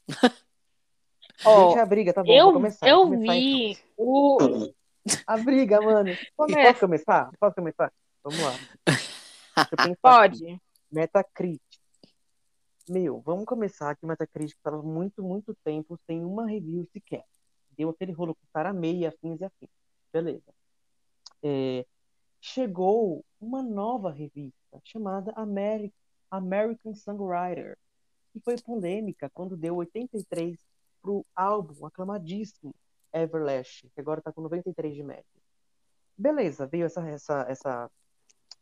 [1.45, 2.89] Ó, Gente, a briga, tá bom, eu, começar.
[2.89, 3.85] eu começar, vi então.
[3.99, 4.73] o.
[5.27, 6.17] A briga, mano.
[6.37, 6.69] Começa.
[6.69, 7.31] Posso começar?
[7.41, 7.93] Posso começar?
[8.23, 8.55] Vamos lá.
[9.57, 9.97] Aqui.
[10.01, 10.61] Pode.
[10.93, 11.61] Metacritic.
[12.89, 17.25] Meu, vamos começar que o Metacritic estava muito, muito tempo sem uma review sequer.
[17.77, 19.71] Deu aquele rolo com cara meia, afins e afins.
[20.13, 20.55] Beleza.
[21.43, 21.85] É,
[22.41, 25.93] chegou uma nova revista chamada Ameri-
[26.31, 27.77] American Songwriter,
[28.33, 30.57] que foi polêmica quando deu 83
[31.03, 32.73] pro álbum aclamadíssimo
[33.13, 35.25] Everlast, que agora tá com 93 de média.
[36.17, 37.91] Beleza, veio essa, essa, essa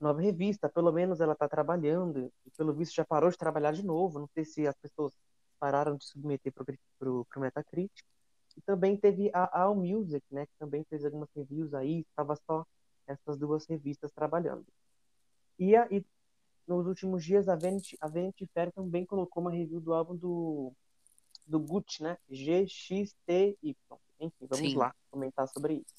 [0.04, 3.84] nova revista, pelo menos ela está trabalhando, e pelo visto já parou de trabalhar de
[3.84, 5.12] novo, não sei se as pessoas
[5.58, 8.04] pararam de submeter para o Metacritic.
[8.56, 12.64] E também teve a All Music, né, que também fez algumas reviews aí, estava só
[13.06, 14.66] essas duas revistas trabalhando.
[15.58, 16.04] E, a, e
[16.66, 20.72] nos últimos dias a Vanity, a Vanity Fair também colocou uma review do álbum do,
[21.46, 23.76] do Gucci, né, GXTY.
[24.20, 24.76] Enfim, vamos Sim.
[24.76, 25.94] lá comentar sobre isso.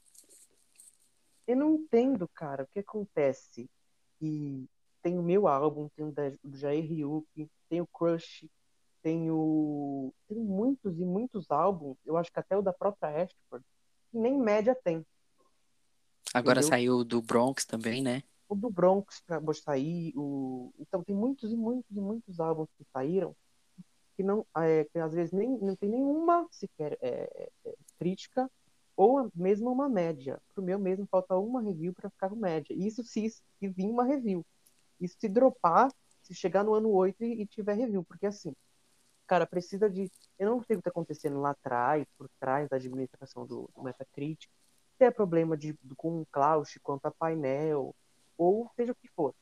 [1.48, 3.70] Eu não entendo, cara, o que acontece.
[4.26, 4.66] E
[5.02, 6.14] tem o meu álbum, tem o
[6.44, 8.48] do Jair Ryuk, tem o Crush,
[9.04, 10.14] tem o.
[10.28, 13.66] Tem muitos e muitos álbuns, eu acho que até o da própria Ashford,
[14.12, 15.06] que nem média tem.
[16.34, 16.70] Agora Entendeu?
[16.70, 18.24] saiu do Bronx também, né?
[18.50, 20.74] O do Bronx acabou de sair, o...
[20.80, 23.36] então tem muitos e muitos e muitos álbuns que saíram
[24.16, 28.50] que não, é, que às vezes nem, não tem nenhuma sequer é, é, crítica
[28.96, 30.42] ou mesmo uma média.
[30.54, 32.74] Pro meu mesmo falta uma review para ficar com média.
[32.74, 34.46] Isso se, se vir uma review.
[35.00, 35.92] Isso se dropar,
[36.24, 38.56] se chegar no ano 8 e, e tiver review, porque assim,
[39.28, 40.10] cara, precisa de.
[40.40, 43.84] Eu não sei o que está acontecendo lá atrás, por trás da administração do, do
[43.84, 44.50] Metacritic,
[44.98, 47.94] se é problema de, com o Klaus quanto a painel,
[48.38, 49.34] ou seja o que for.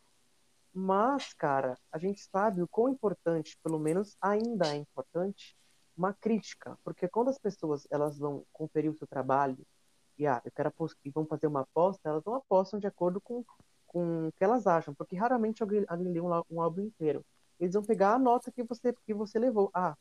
[0.74, 5.56] Mas, cara, a gente sabe o quão importante, pelo menos ainda é importante,
[5.98, 6.78] uma crítica.
[6.84, 9.58] Porque quando as pessoas elas vão conferir o seu trabalho
[10.18, 13.20] e, ah, eu quero apost- e vão fazer uma aposta, elas não apostam de acordo
[13.22, 13.44] com,
[13.88, 14.94] com o que elas acham.
[14.94, 17.26] Porque raramente alguém, alguém lê um, um álbum inteiro.
[17.60, 19.70] Eles vão pegar a nota que você, que você levou.
[19.74, 19.96] Ah,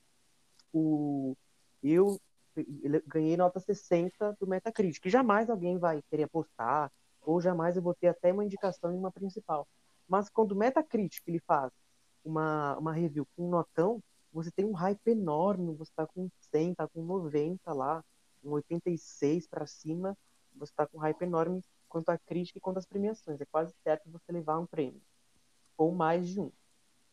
[0.72, 1.36] o,
[1.82, 2.20] eu
[3.06, 5.08] ganhei nota 60 do Metacritic.
[5.08, 6.90] Jamais alguém vai querer apostar,
[7.20, 9.66] ou jamais eu vou ter até uma indicação em uma principal.
[10.08, 11.72] Mas quando o Metacritic ele faz
[12.24, 14.02] uma, uma review com um notão,
[14.32, 18.04] você tem um hype enorme, você tá com 100, tá com 90 lá,
[18.42, 20.16] um 86 para cima,
[20.54, 23.40] você tá com um hype enorme quanto à crítica e quanto às premiações.
[23.40, 25.00] É quase certo você levar um prêmio,
[25.76, 26.50] ou mais de um.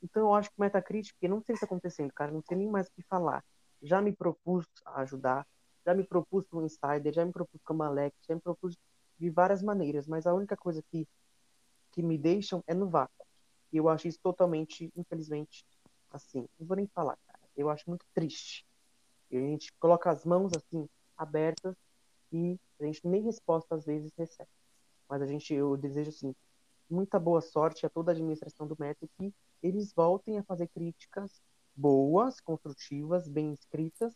[0.02, 2.42] Então eu acho que o Metacritic, eu não sei o que está acontecendo, cara, não
[2.42, 3.44] sei nem mais o que falar.
[3.82, 5.46] Já me propus a ajudar,
[5.86, 8.78] já me propus com o Insider, já me propus com a Malek, já me propus
[9.18, 11.06] de várias maneiras, mas a única coisa que,
[11.92, 13.26] que me deixam é no vácuo.
[13.72, 15.66] E eu acho isso totalmente, infelizmente,
[16.12, 17.40] assim, não vou nem falar, cara.
[17.56, 18.66] Eu acho muito triste.
[19.32, 20.88] E a gente coloca as mãos assim,
[21.18, 21.76] abertas,
[22.32, 24.50] e a gente nem resposta às vezes recebe.
[25.08, 26.36] Mas a gente, eu desejo assim,
[26.90, 30.68] muita boa sorte a toda a administração do Meta e que eles voltem a fazer
[30.68, 31.42] críticas
[31.76, 34.14] boas, construtivas, bem escritas,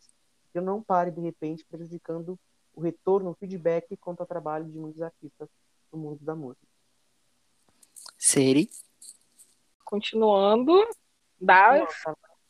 [0.51, 2.37] que não pare de repente prejudicando
[2.73, 5.49] o retorno, o feedback quanto ao trabalho de muitos artistas
[5.91, 6.67] no mundo da música.
[8.17, 8.69] Seri.
[9.83, 10.73] Continuando,
[11.39, 11.93] das.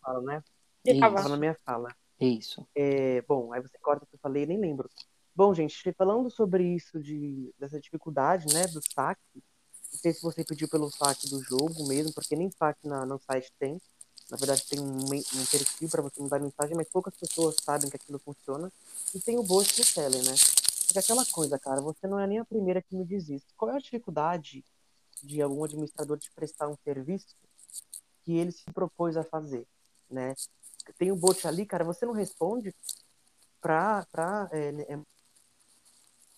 [0.01, 0.43] Fala, né?
[0.99, 1.95] tava- Tava na minha fala.
[2.19, 2.65] Isso.
[2.75, 4.89] É, bom, aí você corta o que eu falei, nem lembro.
[5.35, 10.43] Bom, gente, falando sobre isso de dessa dificuldade, né, do saque, não sei se você
[10.43, 13.79] pediu pelo saque do jogo mesmo, porque nem saque na, no site tem.
[14.29, 17.95] Na verdade, tem um, um perfil para você mandar mensagem, mas poucas pessoas sabem que
[17.95, 18.71] aquilo funciona.
[19.13, 20.33] E tem o bot do Tele, né?
[20.85, 23.45] Porque aquela coisa, cara, você não é nem a primeira que me diz isso.
[23.57, 24.63] Qual é a dificuldade
[25.21, 27.35] de algum administrador te prestar um serviço
[28.23, 29.67] que ele se propôs a fazer,
[30.09, 30.33] né?
[30.97, 32.73] Tem o bot ali, cara, você não responde
[33.61, 34.99] pra, pra é, né, é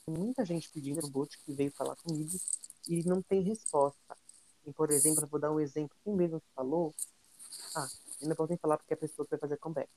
[0.08, 2.38] muita gente pedindo o bot que veio falar comigo
[2.88, 4.18] e não tem resposta.
[4.66, 6.94] E, por exemplo, eu vou dar um exemplo, quem mesmo falou,
[7.76, 7.88] ah,
[8.22, 9.90] ainda nem falar porque a pessoa vai fazer comeback,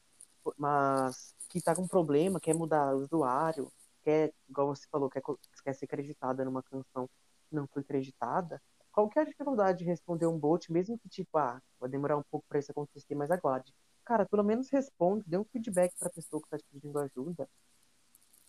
[0.56, 3.70] mas que tá com problema, quer mudar o usuário,
[4.02, 5.22] quer, igual você falou, quer,
[5.64, 7.08] quer ser acreditada numa canção
[7.48, 8.60] que não foi acreditada,
[8.98, 12.22] qual que é dificuldade de responder um bot, mesmo que tipo, ah, vai demorar um
[12.24, 13.72] pouco para isso acontecer, mas aguarde.
[14.04, 17.48] Cara, pelo menos responde, dê um feedback para a pessoa que está te pedindo ajuda.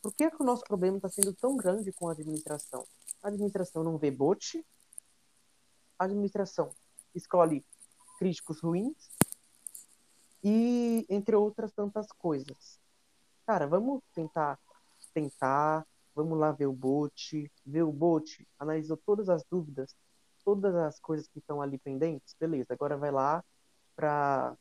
[0.02, 2.84] Por que, que o nosso problema está sendo tão grande com a administração?
[3.22, 4.66] A administração não vê bot,
[6.00, 6.72] a administração
[7.14, 7.64] escolhe
[8.18, 9.12] críticos ruins
[10.44, 12.80] e entre outras tantas coisas.
[13.46, 14.58] Cara, vamos tentar,
[15.14, 15.86] tentar,
[16.16, 19.96] vamos lá ver o bot, ver o bot, analisou todas as dúvidas,
[20.44, 23.44] todas as coisas que estão ali pendentes, beleza, agora vai lá
[23.96, 24.56] para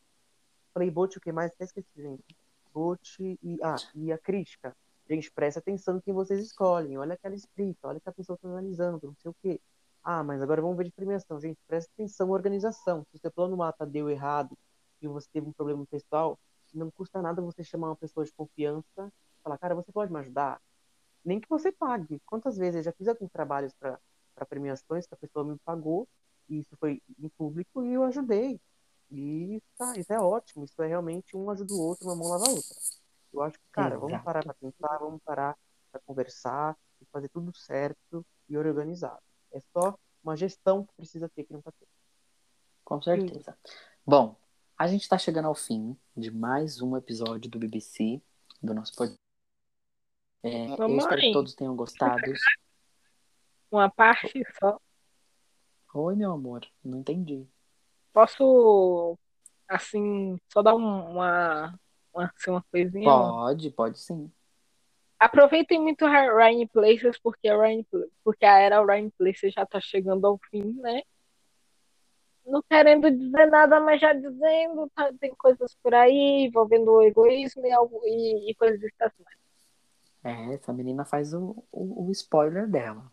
[0.72, 1.50] Falei bot, o que mais?
[1.52, 2.24] Até esqueci, gente.
[2.72, 4.76] Bot e, ah, e a crítica.
[5.08, 6.98] Gente, presta atenção no que vocês escolhem.
[6.98, 9.60] Olha aquela escrita, olha que a pessoa está analisando, não sei o quê.
[10.04, 11.40] Ah, mas agora vamos ver de premiação.
[11.40, 13.04] Gente, presta atenção organização.
[13.10, 14.56] Se o seu plano mata deu errado
[15.02, 16.38] e você teve um problema pessoal,
[16.74, 19.12] não custa nada você chamar uma pessoa de confiança
[19.42, 20.60] falar, cara, você pode me ajudar?
[21.24, 22.20] Nem que você pague.
[22.26, 23.98] Quantas vezes eu já fiz alguns trabalhos para
[24.46, 26.08] premiações que a pessoa me pagou,
[26.48, 28.60] e isso foi em público, e eu ajudei.
[29.10, 32.46] E tá, isso é ótimo, isso é realmente um ajuda o outro, uma mão lava
[32.46, 32.76] a outra.
[33.32, 34.24] Eu acho que, cara, vamos Exato.
[34.24, 35.56] parar para pensar, vamos parar
[35.90, 39.22] para conversar e fazer tudo certo e organizado.
[39.52, 41.88] É só uma gestão que precisa ter que não tá tendo.
[42.84, 43.56] Com certeza.
[44.06, 44.36] Bom,
[44.76, 48.20] a gente está chegando ao fim de mais um episódio do BBC,
[48.62, 49.18] do nosso podcast.
[50.42, 52.32] É, eu Vamos espero que todos tenham gostado.
[53.70, 54.78] Uma parte só.
[55.94, 57.46] Oi, meu amor, não entendi.
[58.12, 59.16] Posso,
[59.68, 61.78] assim, só dar um- uma,
[62.14, 63.04] uma, assim, uma coisinha?
[63.04, 64.30] Pode, pode sim.
[65.20, 67.82] Aproveitem muito a Ryan Places, porque a, Ryan,
[68.24, 71.02] porque a era Ryan Places já tá chegando ao fim, né?
[72.44, 77.64] não querendo dizer nada, mas já dizendo, tá, tem coisas por aí envolvendo o egoísmo
[77.66, 79.22] e, algo, e, e coisas assim.
[80.24, 83.10] É, essa menina faz o, o, o spoiler dela.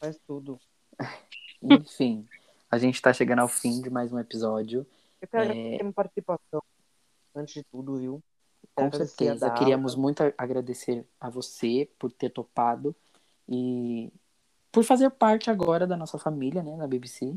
[0.00, 0.58] Faz tudo.
[1.62, 2.26] Enfim,
[2.70, 4.86] a gente tá chegando ao fim de mais um episódio.
[5.20, 5.46] Eu quero É.
[5.50, 6.62] agradecer a minha participação,
[7.34, 8.22] antes de tudo, viu?
[8.74, 9.50] Com certeza.
[9.50, 12.94] Queríamos muito agradecer a você por ter topado
[13.48, 14.12] e
[14.70, 17.34] por fazer parte agora da nossa família, né, na BBC.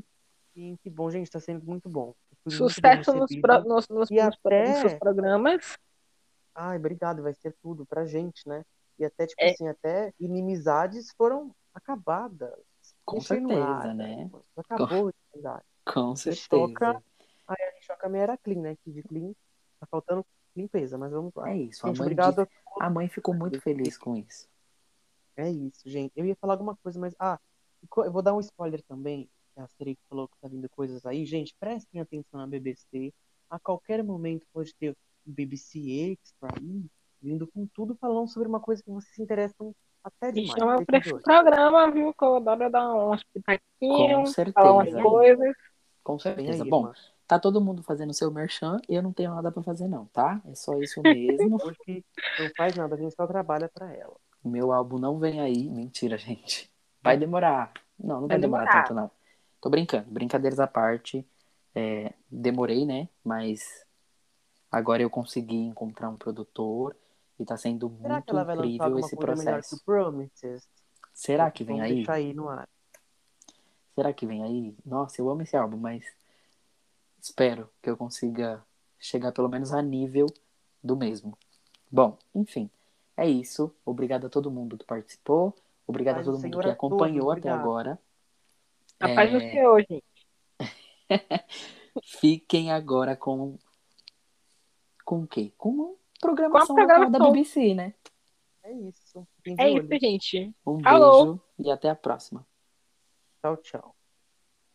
[0.54, 2.14] Sim, que bom, gente, tá sendo muito bom.
[2.48, 5.78] Sucesso nos, pro, nos, nos, E nos- até- nos seus programas.
[6.54, 8.64] Ai, obrigado, vai ser tudo pra gente, né?
[9.00, 9.52] E até, tipo É.
[9.52, 12.54] assim, até inimizades foram acabadas.
[13.06, 14.30] Com certeza, ar, né?
[14.58, 15.66] Acabou a inimizade.
[15.86, 16.48] Com certeza.
[16.50, 17.04] choca.
[17.48, 18.76] Aí a choca minha era clean, né?
[18.84, 19.34] Que de clean
[19.80, 21.50] tá faltando limpeza, mas vamos lá.
[21.50, 21.86] É isso.
[21.86, 22.46] A Gente, mãe, obrigado.
[22.46, 24.48] disse- a mãe ficou muito feliz com isso.
[25.36, 26.12] É isso, gente.
[26.16, 27.16] Eu ia falar alguma coisa, mas.
[27.20, 27.40] Ah,
[27.98, 29.30] eu vou dar um spoiler também.
[29.56, 31.26] A Siri falou que tá vindo coisas aí.
[31.26, 33.14] Gente, prestem atenção na BBC.
[33.50, 34.96] A qualquer momento pode ter o
[35.26, 35.80] BBC
[36.12, 36.86] Extra aí,
[37.22, 40.60] vindo com tudo falando sobre uma coisa que vocês se interessam até Me demais.
[40.60, 42.14] chama Fiquem pra de esse programa, viu?
[42.14, 44.54] Que eu adoro dar pitaquinhos, certeza.
[44.54, 45.56] falar umas coisas.
[46.04, 46.64] Com certeza.
[46.64, 46.94] aí, Bom, irmã.
[47.28, 50.42] tá todo mundo fazendo seu merchan e eu não tenho nada pra fazer, não, tá?
[50.46, 51.58] É só isso mesmo.
[51.60, 52.04] Porque
[52.40, 54.16] não faz nada, a gente só trabalha pra ela.
[54.44, 55.70] Meu álbum não vem aí.
[55.70, 56.72] Mentira, gente.
[57.04, 57.72] Vai demorar.
[58.00, 58.84] Não, não vai, Vai demorar, demorar.
[58.84, 59.12] tanto, não.
[59.62, 60.10] Tô brincando.
[60.10, 61.24] Brincadeiras à parte.
[61.76, 63.08] É, demorei, né?
[63.24, 63.86] Mas
[64.72, 66.96] agora eu consegui encontrar um produtor
[67.42, 69.84] e tá sendo Será muito que ela vai incrível esse coisa que processo.
[69.84, 70.70] Promises?
[71.12, 72.06] Será que vem aí?
[72.08, 72.70] aí no ar.
[73.96, 74.76] Será que vem aí?
[74.86, 76.06] Nossa, eu amo esse álbum, mas
[77.20, 78.64] espero que eu consiga
[79.00, 80.28] chegar pelo menos a nível
[80.84, 81.36] do mesmo.
[81.92, 82.70] Bom, enfim,
[83.18, 83.74] é isso.
[83.84, 85.56] Obrigado a todo mundo que participou.
[85.88, 87.60] Obrigado a do todo mundo que acompanhou até obrigado.
[87.60, 88.00] agora.
[89.00, 90.06] A paz do É, Senhor, gente.
[92.06, 93.58] Fiquem agora com.
[95.04, 95.52] Com o quê?
[95.58, 97.34] Com programação Com a local da programação.
[97.34, 97.94] BBC, né?
[98.64, 99.28] É isso.
[99.58, 99.84] É olho.
[99.84, 100.56] isso, gente.
[100.66, 101.26] Um Falou.
[101.26, 102.46] beijo e até a próxima.
[103.42, 103.96] Tchau, tchau.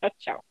[0.00, 0.44] Tchau, tchau.